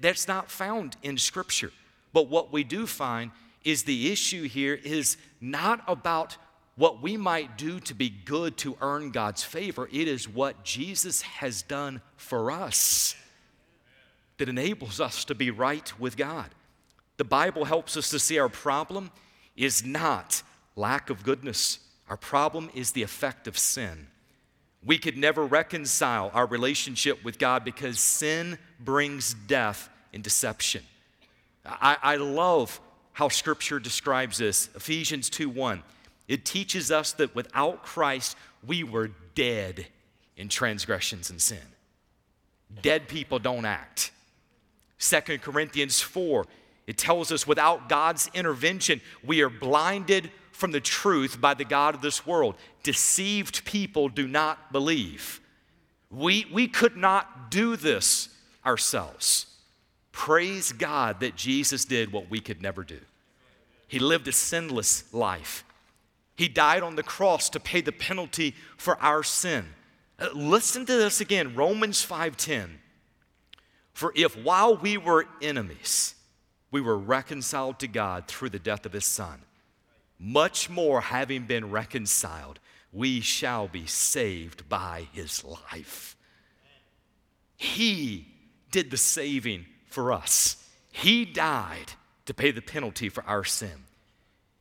That's 0.00 0.26
not 0.26 0.50
found 0.50 0.96
in 1.02 1.18
Scripture. 1.18 1.72
But 2.12 2.28
what 2.28 2.50
we 2.52 2.64
do 2.64 2.86
find 2.86 3.30
is 3.64 3.82
the 3.82 4.10
issue 4.10 4.48
here 4.48 4.74
is 4.74 5.16
not 5.40 5.82
about 5.86 6.36
what 6.76 7.02
we 7.02 7.16
might 7.16 7.58
do 7.58 7.78
to 7.80 7.94
be 7.94 8.08
good 8.08 8.56
to 8.56 8.76
earn 8.80 9.10
God's 9.10 9.42
favor. 9.42 9.88
It 9.92 10.08
is 10.08 10.28
what 10.28 10.64
Jesus 10.64 11.22
has 11.22 11.62
done 11.62 12.00
for 12.16 12.50
us 12.50 13.14
that 14.38 14.48
enables 14.48 15.00
us 15.00 15.24
to 15.26 15.34
be 15.34 15.50
right 15.50 15.92
with 16.00 16.16
God. 16.16 16.48
The 17.18 17.24
Bible 17.24 17.66
helps 17.66 17.98
us 17.98 18.08
to 18.10 18.18
see 18.18 18.38
our 18.38 18.48
problem 18.48 19.10
is 19.54 19.84
not 19.84 20.42
lack 20.74 21.10
of 21.10 21.22
goodness, 21.22 21.80
our 22.08 22.16
problem 22.16 22.70
is 22.74 22.92
the 22.92 23.02
effect 23.02 23.46
of 23.46 23.58
sin. 23.58 24.06
We 24.82 24.96
could 24.96 25.18
never 25.18 25.44
reconcile 25.44 26.30
our 26.32 26.46
relationship 26.46 27.22
with 27.22 27.38
God 27.38 27.64
because 27.64 28.00
sin 28.00 28.58
brings 28.78 29.34
death 29.34 29.90
and 30.14 30.24
deception. 30.24 30.82
I, 31.66 31.98
I 32.02 32.16
love 32.16 32.80
how 33.20 33.28
Scripture 33.28 33.78
describes 33.78 34.38
this. 34.38 34.70
Ephesians 34.74 35.28
2 35.28 35.50
1. 35.50 35.82
It 36.26 36.46
teaches 36.46 36.90
us 36.90 37.12
that 37.12 37.34
without 37.34 37.82
Christ, 37.82 38.34
we 38.66 38.82
were 38.82 39.10
dead 39.34 39.88
in 40.38 40.48
transgressions 40.48 41.28
and 41.28 41.38
sin. 41.38 41.58
dead 42.80 43.08
people 43.08 43.38
don't 43.38 43.66
act. 43.66 44.10
2 45.00 45.20
Corinthians 45.36 46.00
4, 46.00 46.46
it 46.86 46.96
tells 46.96 47.30
us 47.30 47.46
without 47.46 47.90
God's 47.90 48.30
intervention, 48.32 49.02
we 49.22 49.42
are 49.42 49.50
blinded 49.50 50.30
from 50.52 50.70
the 50.70 50.80
truth 50.80 51.42
by 51.42 51.52
the 51.52 51.66
God 51.66 51.94
of 51.94 52.00
this 52.00 52.26
world. 52.26 52.54
Deceived 52.82 53.66
people 53.66 54.08
do 54.08 54.26
not 54.26 54.72
believe. 54.72 55.42
We, 56.10 56.46
we 56.50 56.68
could 56.68 56.96
not 56.96 57.50
do 57.50 57.76
this 57.76 58.30
ourselves. 58.64 59.44
Praise 60.10 60.72
God 60.72 61.20
that 61.20 61.36
Jesus 61.36 61.84
did 61.84 62.14
what 62.14 62.30
we 62.30 62.40
could 62.40 62.62
never 62.62 62.82
do. 62.82 63.00
He 63.90 63.98
lived 63.98 64.28
a 64.28 64.32
sinless 64.32 65.12
life. 65.12 65.64
He 66.36 66.46
died 66.46 66.84
on 66.84 66.94
the 66.94 67.02
cross 67.02 67.50
to 67.50 67.58
pay 67.58 67.80
the 67.80 67.90
penalty 67.90 68.54
for 68.76 68.96
our 69.02 69.24
sin. 69.24 69.66
Uh, 70.16 70.28
listen 70.32 70.86
to 70.86 70.92
this 70.92 71.20
again, 71.20 71.56
Romans 71.56 72.00
5:10. 72.00 72.78
For 73.92 74.12
if 74.14 74.36
while 74.36 74.76
we 74.76 74.96
were 74.96 75.26
enemies, 75.42 76.14
we 76.70 76.80
were 76.80 76.96
reconciled 76.96 77.80
to 77.80 77.88
God 77.88 78.28
through 78.28 78.50
the 78.50 78.60
death 78.60 78.86
of 78.86 78.92
his 78.92 79.06
son, 79.06 79.42
much 80.20 80.70
more 80.70 81.00
having 81.00 81.46
been 81.46 81.72
reconciled, 81.72 82.60
we 82.92 83.20
shall 83.20 83.66
be 83.66 83.86
saved 83.86 84.68
by 84.68 85.08
his 85.12 85.42
life. 85.42 86.16
He 87.56 88.28
did 88.70 88.92
the 88.92 88.96
saving 88.96 89.66
for 89.86 90.12
us. 90.12 90.64
He 90.92 91.24
died 91.24 91.94
to 92.30 92.34
pay 92.34 92.52
the 92.52 92.62
penalty 92.62 93.08
for 93.08 93.24
our 93.24 93.42
sin. 93.42 93.86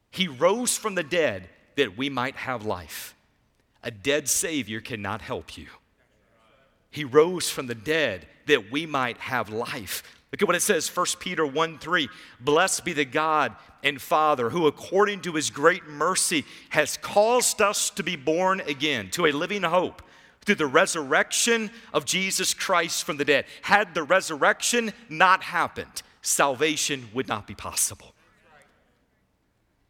He 0.09 0.27
rose 0.27 0.75
from 0.75 0.95
the 0.95 1.03
dead 1.03 1.47
that 1.75 1.95
we 1.95 2.09
might 2.09 2.35
have 2.35 2.65
life. 2.65 3.13
A 3.83 3.91
dead 3.91 4.27
Savior 4.27 4.81
cannot 4.81 5.21
help 5.21 5.55
you. 5.55 5.67
He 6.89 7.03
rose 7.03 7.47
from 7.47 7.67
the 7.67 7.75
dead 7.75 8.25
that 8.47 8.71
we 8.71 8.87
might 8.87 9.19
have 9.19 9.49
life. 9.49 10.01
Look 10.31 10.41
at 10.41 10.47
what 10.47 10.55
it 10.55 10.63
says, 10.63 10.89
1 10.89 11.05
Peter 11.19 11.45
1 11.45 11.77
3. 11.77 12.09
Blessed 12.39 12.85
be 12.85 12.93
the 12.93 13.05
God 13.05 13.55
and 13.83 14.01
Father 14.01 14.49
who, 14.49 14.65
according 14.65 15.21
to 15.21 15.33
his 15.33 15.51
great 15.51 15.85
mercy, 15.85 16.45
has 16.69 16.97
caused 16.97 17.61
us 17.61 17.91
to 17.91 18.01
be 18.01 18.15
born 18.15 18.61
again 18.61 19.11
to 19.11 19.27
a 19.27 19.31
living 19.31 19.61
hope 19.61 20.01
through 20.41 20.55
the 20.55 20.65
resurrection 20.65 21.69
of 21.93 22.05
Jesus 22.05 22.55
Christ 22.55 23.03
from 23.03 23.17
the 23.17 23.25
dead. 23.25 23.45
Had 23.61 23.93
the 23.93 24.01
resurrection 24.01 24.91
not 25.07 25.43
happened, 25.43 26.01
salvation 26.21 27.09
would 27.13 27.27
not 27.27 27.47
be 27.47 27.55
possible. 27.55 28.13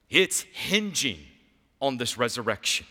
It's 0.09 0.41
hinging 0.41 1.19
on 1.82 1.97
this 1.97 2.17
resurrection. 2.17 2.86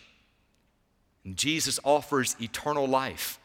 And 1.25 1.37
Jesus 1.37 1.81
offers 1.85 2.37
eternal 2.41 2.87
life. 2.87 3.39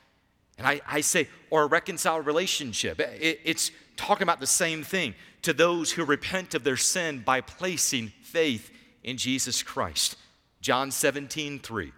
And 0.58 0.68
I, 0.68 0.82
I 0.88 1.02
say, 1.02 1.28
or 1.50 1.64
a 1.64 1.68
reconciled 1.68 2.26
relationship. 2.26 3.00
It, 3.00 3.40
it's 3.44 3.72
talking 3.98 4.24
about 4.24 4.40
the 4.40 4.48
same 4.48 4.84
thing 4.84 5.16
to 5.42 5.54
those 5.54 5.92
who 5.92 6.06
repent 6.06 6.54
of 6.54 6.64
their 6.64 6.78
sin 6.78 7.24
by 7.26 7.42
placing 7.42 8.12
faith 8.22 8.72
in 9.04 9.18
Jesus 9.18 9.64
Christ. 9.64 10.16
John 10.62 10.92
17, 10.92 11.60
3. 11.60 11.92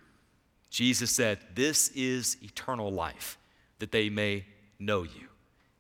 Jesus 0.70 1.12
said, 1.12 1.40
This 1.54 1.90
is 1.90 2.38
eternal 2.42 2.92
life, 2.92 3.38
that 3.80 3.92
they 3.92 4.10
may 4.10 4.46
know 4.80 5.04
you. 5.04 5.28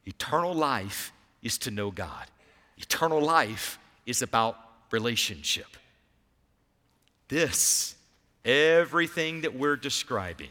Eternal 0.05 0.53
life 0.53 1.11
is 1.45 1.59
to 1.59 1.71
know 1.71 1.91
God, 1.91 2.25
eternal 2.77 3.21
life 3.21 3.77
is 4.07 4.23
about 4.23 4.57
relationship. 4.91 5.67
This, 7.27 7.95
everything 8.43 9.41
that 9.41 9.55
we're 9.55 9.75
describing, 9.75 10.49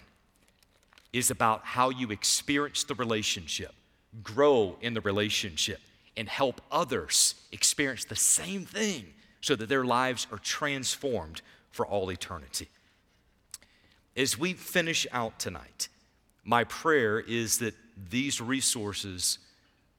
is 1.13 1.31
about 1.31 1.63
how 1.65 1.91
you 1.91 2.11
experience 2.11 2.85
the 2.85 2.95
relationship, 2.95 3.75
grow 4.23 4.77
in 4.81 4.95
the 4.95 5.01
relationship, 5.01 5.81
and 6.17 6.29
help 6.29 6.61
others 6.71 7.35
experience 7.51 8.05
the 8.05 8.17
same 8.17 8.65
thing 8.65 9.05
so 9.41 9.57
that 9.57 9.69
their 9.69 9.85
lives 9.85 10.29
are 10.31 10.39
transformed 10.39 11.43
for 11.73 11.85
all 11.85 12.11
eternity. 12.11 12.69
As 14.17 14.39
we 14.39 14.53
finish 14.53 15.09
out 15.11 15.41
tonight, 15.41 15.89
my 16.45 16.63
prayer 16.63 17.19
is 17.19 17.59
that 17.59 17.75
these 18.11 18.41
resources 18.41 19.39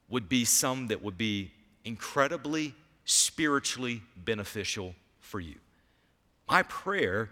would 0.09 0.29
be 0.29 0.45
some 0.45 0.87
that 0.87 1.03
would 1.03 1.17
be 1.17 1.51
incredibly 1.83 2.73
spiritually 3.05 4.01
beneficial 4.15 4.95
for 5.19 5.39
you. 5.39 5.55
My 6.49 6.63
prayer 6.63 7.29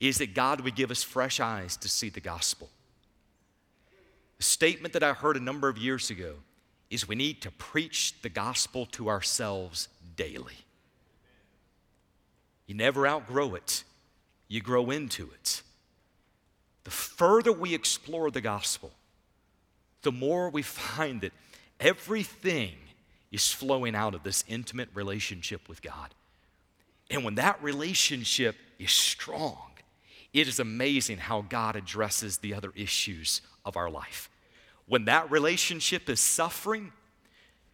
is 0.00 0.18
that 0.18 0.34
God 0.34 0.60
would 0.60 0.74
give 0.74 0.90
us 0.90 1.02
fresh 1.02 1.40
eyes 1.40 1.76
to 1.78 1.88
see 1.88 2.08
the 2.08 2.20
gospel. 2.20 2.68
A 4.38 4.42
statement 4.42 4.92
that 4.94 5.02
I 5.02 5.12
heard 5.12 5.36
a 5.36 5.40
number 5.40 5.68
of 5.68 5.78
years 5.78 6.10
ago 6.10 6.34
is 6.90 7.08
we 7.08 7.14
need 7.14 7.40
to 7.42 7.50
preach 7.52 8.14
the 8.22 8.28
gospel 8.28 8.86
to 8.86 9.08
ourselves 9.08 9.88
daily. 10.16 10.58
You 12.66 12.74
never 12.74 13.06
outgrow 13.06 13.54
it, 13.54 13.84
you 14.48 14.60
grow 14.60 14.90
into 14.90 15.30
it. 15.32 15.62
The 16.84 16.90
further 16.90 17.52
we 17.52 17.74
explore 17.74 18.30
the 18.30 18.40
gospel, 18.40 18.92
the 20.02 20.12
more 20.12 20.50
we 20.50 20.62
find 20.62 21.20
that 21.22 21.32
everything 21.80 22.74
is 23.30 23.50
flowing 23.52 23.94
out 23.94 24.14
of 24.14 24.22
this 24.22 24.44
intimate 24.48 24.88
relationship 24.94 25.68
with 25.68 25.82
God. 25.82 26.14
And 27.10 27.24
when 27.24 27.34
that 27.34 27.62
relationship 27.62 28.56
is 28.78 28.92
strong, 28.92 29.72
it 30.32 30.48
is 30.48 30.58
amazing 30.58 31.18
how 31.18 31.42
God 31.42 31.76
addresses 31.76 32.38
the 32.38 32.54
other 32.54 32.72
issues 32.74 33.40
of 33.64 33.76
our 33.76 33.90
life. 33.90 34.30
When 34.86 35.04
that 35.06 35.30
relationship 35.30 36.08
is 36.08 36.20
suffering, 36.20 36.92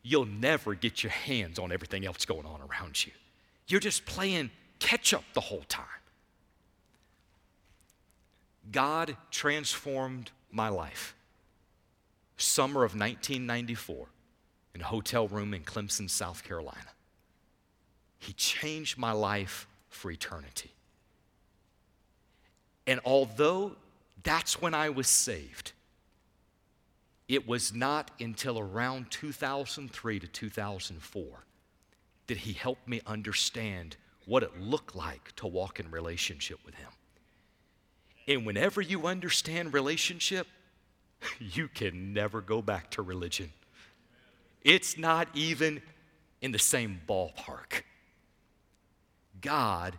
you'll 0.03 0.27
never 0.27 0.75
get 0.75 1.03
your 1.03 1.13
hands 1.13 1.59
on 1.59 1.73
everything 1.73 2.07
else 2.07 2.25
going 2.25 2.47
on 2.47 2.61
around 2.61 3.05
you. 3.05 3.13
You're 3.67 3.81
just 3.81 4.07
playing 4.07 4.51
catch 4.79 5.13
up 5.15 5.25
the 5.35 5.41
whole 5.41 5.65
time. 5.69 5.85
God 8.71 9.17
transformed 9.31 10.31
my 10.51 10.69
life. 10.69 11.15
Summer 12.41 12.85
of 12.85 12.93
1994, 12.93 14.07
in 14.75 14.81
a 14.81 14.85
hotel 14.85 15.29
room 15.29 15.55
in 15.55 15.63
Clemson, 15.63 16.09
South 16.09 16.45
Carolina. 16.45 16.79
He 18.19 18.33
changed 18.33 18.99
my 18.99 19.13
life 19.13 19.67
for 19.89 20.11
eternity. 20.11 20.71
And 22.87 23.01
although 23.05 23.77
that's 24.23 24.61
when 24.61 24.75
I 24.75 24.91
was 24.91 25.09
saved, 25.09 25.73
it 27.29 27.47
was 27.47 27.75
not 27.75 28.11
until 28.21 28.59
around 28.59 29.11
2003 29.11 30.19
to 30.19 30.27
2004 30.27 31.27
that 32.27 32.37
he 32.39 32.53
helped 32.53 32.89
me 32.89 33.01
understand 33.07 33.97
what 34.27 34.43
it 34.43 34.61
looked 34.61 34.95
like 34.95 35.35
to 35.37 35.47
walk 35.47 35.81
in 35.81 35.91
relationship 35.91 36.59
with 36.65 36.75
him. 36.75 36.91
And 38.29 38.47
whenever 38.47 38.81
you 38.81 39.07
understand 39.07 39.73
relationship, 39.73 40.47
you 41.39 41.69
can 41.69 42.13
never 42.13 42.41
go 42.41 42.63
back 42.63 42.91
to 42.93 43.03
religion. 43.03 43.53
It's 44.63 44.99
not 44.99 45.29
even 45.35 45.81
in 46.41 46.53
the 46.53 46.59
same 46.59 47.01
ballpark. 47.09 47.83
God 49.41 49.97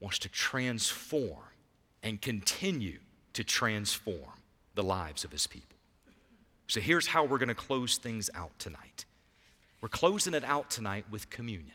wants 0.00 0.18
to 0.20 0.28
transform 0.28 1.38
and 2.02 2.20
continue 2.20 2.98
to 3.34 3.44
transform 3.44 4.32
the 4.74 4.82
lives 4.82 5.24
of 5.24 5.30
his 5.30 5.46
people. 5.46 5.76
So 6.66 6.80
here's 6.80 7.08
how 7.08 7.24
we're 7.24 7.38
going 7.38 7.48
to 7.48 7.54
close 7.54 7.98
things 7.98 8.30
out 8.34 8.56
tonight. 8.58 9.04
We're 9.80 9.88
closing 9.88 10.34
it 10.34 10.44
out 10.44 10.70
tonight 10.70 11.04
with 11.10 11.30
communion. 11.30 11.74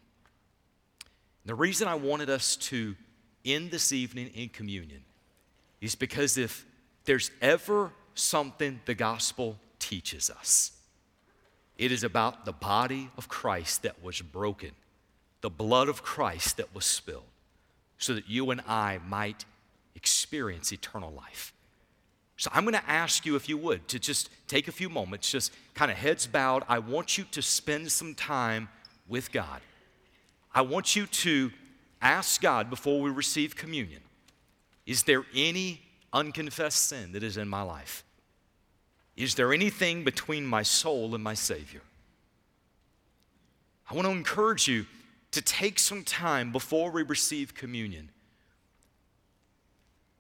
The 1.45 1.55
reason 1.55 1.87
I 1.87 1.95
wanted 1.95 2.29
us 2.29 2.55
to 2.57 2.95
end 3.43 3.71
this 3.71 3.91
evening 3.91 4.31
in 4.33 4.49
communion 4.49 5.03
is 5.81 5.95
because 5.95 6.37
if 6.37 6.65
there's 7.05 7.29
ever 7.41 7.91
something 8.15 8.81
the 8.85 8.95
gospel 8.95 9.59
teaches 9.77 10.29
us, 10.29 10.71
it 11.77 11.91
is 11.91 12.03
about 12.03 12.45
the 12.45 12.53
body 12.53 13.09
of 13.17 13.27
Christ 13.27 13.83
that 13.83 14.01
was 14.01 14.21
broken 14.21 14.71
the 15.45 15.49
blood 15.51 15.89
of 15.89 16.01
Christ 16.01 16.57
that 16.57 16.73
was 16.73 16.85
spilled 16.85 17.21
so 17.99 18.15
that 18.15 18.27
you 18.27 18.49
and 18.49 18.61
I 18.67 18.99
might 19.07 19.45
experience 19.93 20.73
eternal 20.73 21.11
life. 21.11 21.53
So 22.35 22.49
I'm 22.51 22.63
going 22.63 22.73
to 22.73 22.89
ask 22.89 23.27
you, 23.27 23.35
if 23.35 23.47
you 23.47 23.55
would, 23.57 23.87
to 23.89 23.99
just 23.99 24.31
take 24.47 24.67
a 24.67 24.71
few 24.71 24.89
moments, 24.89 25.29
just 25.29 25.53
kind 25.75 25.91
of 25.91 25.97
heads 25.97 26.25
bowed. 26.25 26.63
I 26.67 26.79
want 26.79 27.19
you 27.19 27.25
to 27.25 27.43
spend 27.43 27.91
some 27.91 28.15
time 28.15 28.69
with 29.07 29.31
God. 29.31 29.61
I 30.51 30.61
want 30.61 30.95
you 30.95 31.05
to 31.05 31.51
ask 32.01 32.41
God 32.41 32.71
before 32.71 32.99
we 32.99 33.11
receive 33.11 33.55
communion 33.55 34.01
Is 34.85 35.03
there 35.03 35.25
any 35.35 35.81
unconfessed 36.11 36.87
sin 36.87 37.11
that 37.11 37.23
is 37.23 37.37
in 37.37 37.47
my 37.47 37.61
life? 37.61 38.03
Is 39.15 39.35
there 39.35 39.53
anything 39.53 40.03
between 40.03 40.45
my 40.45 40.63
soul 40.63 41.15
and 41.15 41.23
my 41.23 41.33
Savior? 41.33 41.81
I 43.89 43.93
want 43.93 44.07
to 44.07 44.11
encourage 44.11 44.67
you 44.67 44.85
to 45.31 45.41
take 45.41 45.79
some 45.79 46.03
time 46.03 46.51
before 46.51 46.91
we 46.91 47.03
receive 47.03 47.53
communion 47.53 48.09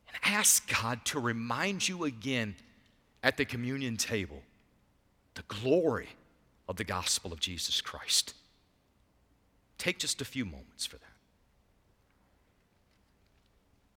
and 0.07 0.17
ask 0.23 0.71
God 0.81 1.03
to 1.05 1.19
remind 1.19 1.87
you 1.87 2.03
again 2.03 2.55
at 3.23 3.37
the 3.37 3.45
communion 3.45 3.97
table 3.97 4.43
the 5.33 5.43
glory 5.43 6.09
of 6.69 6.77
the 6.77 6.83
gospel 6.83 7.33
of 7.33 7.39
Jesus 7.39 7.81
Christ. 7.81 8.33
Take 9.77 9.99
just 9.99 10.21
a 10.21 10.25
few 10.25 10.45
moments 10.45 10.85
for 10.85 10.97
that. 10.97 11.14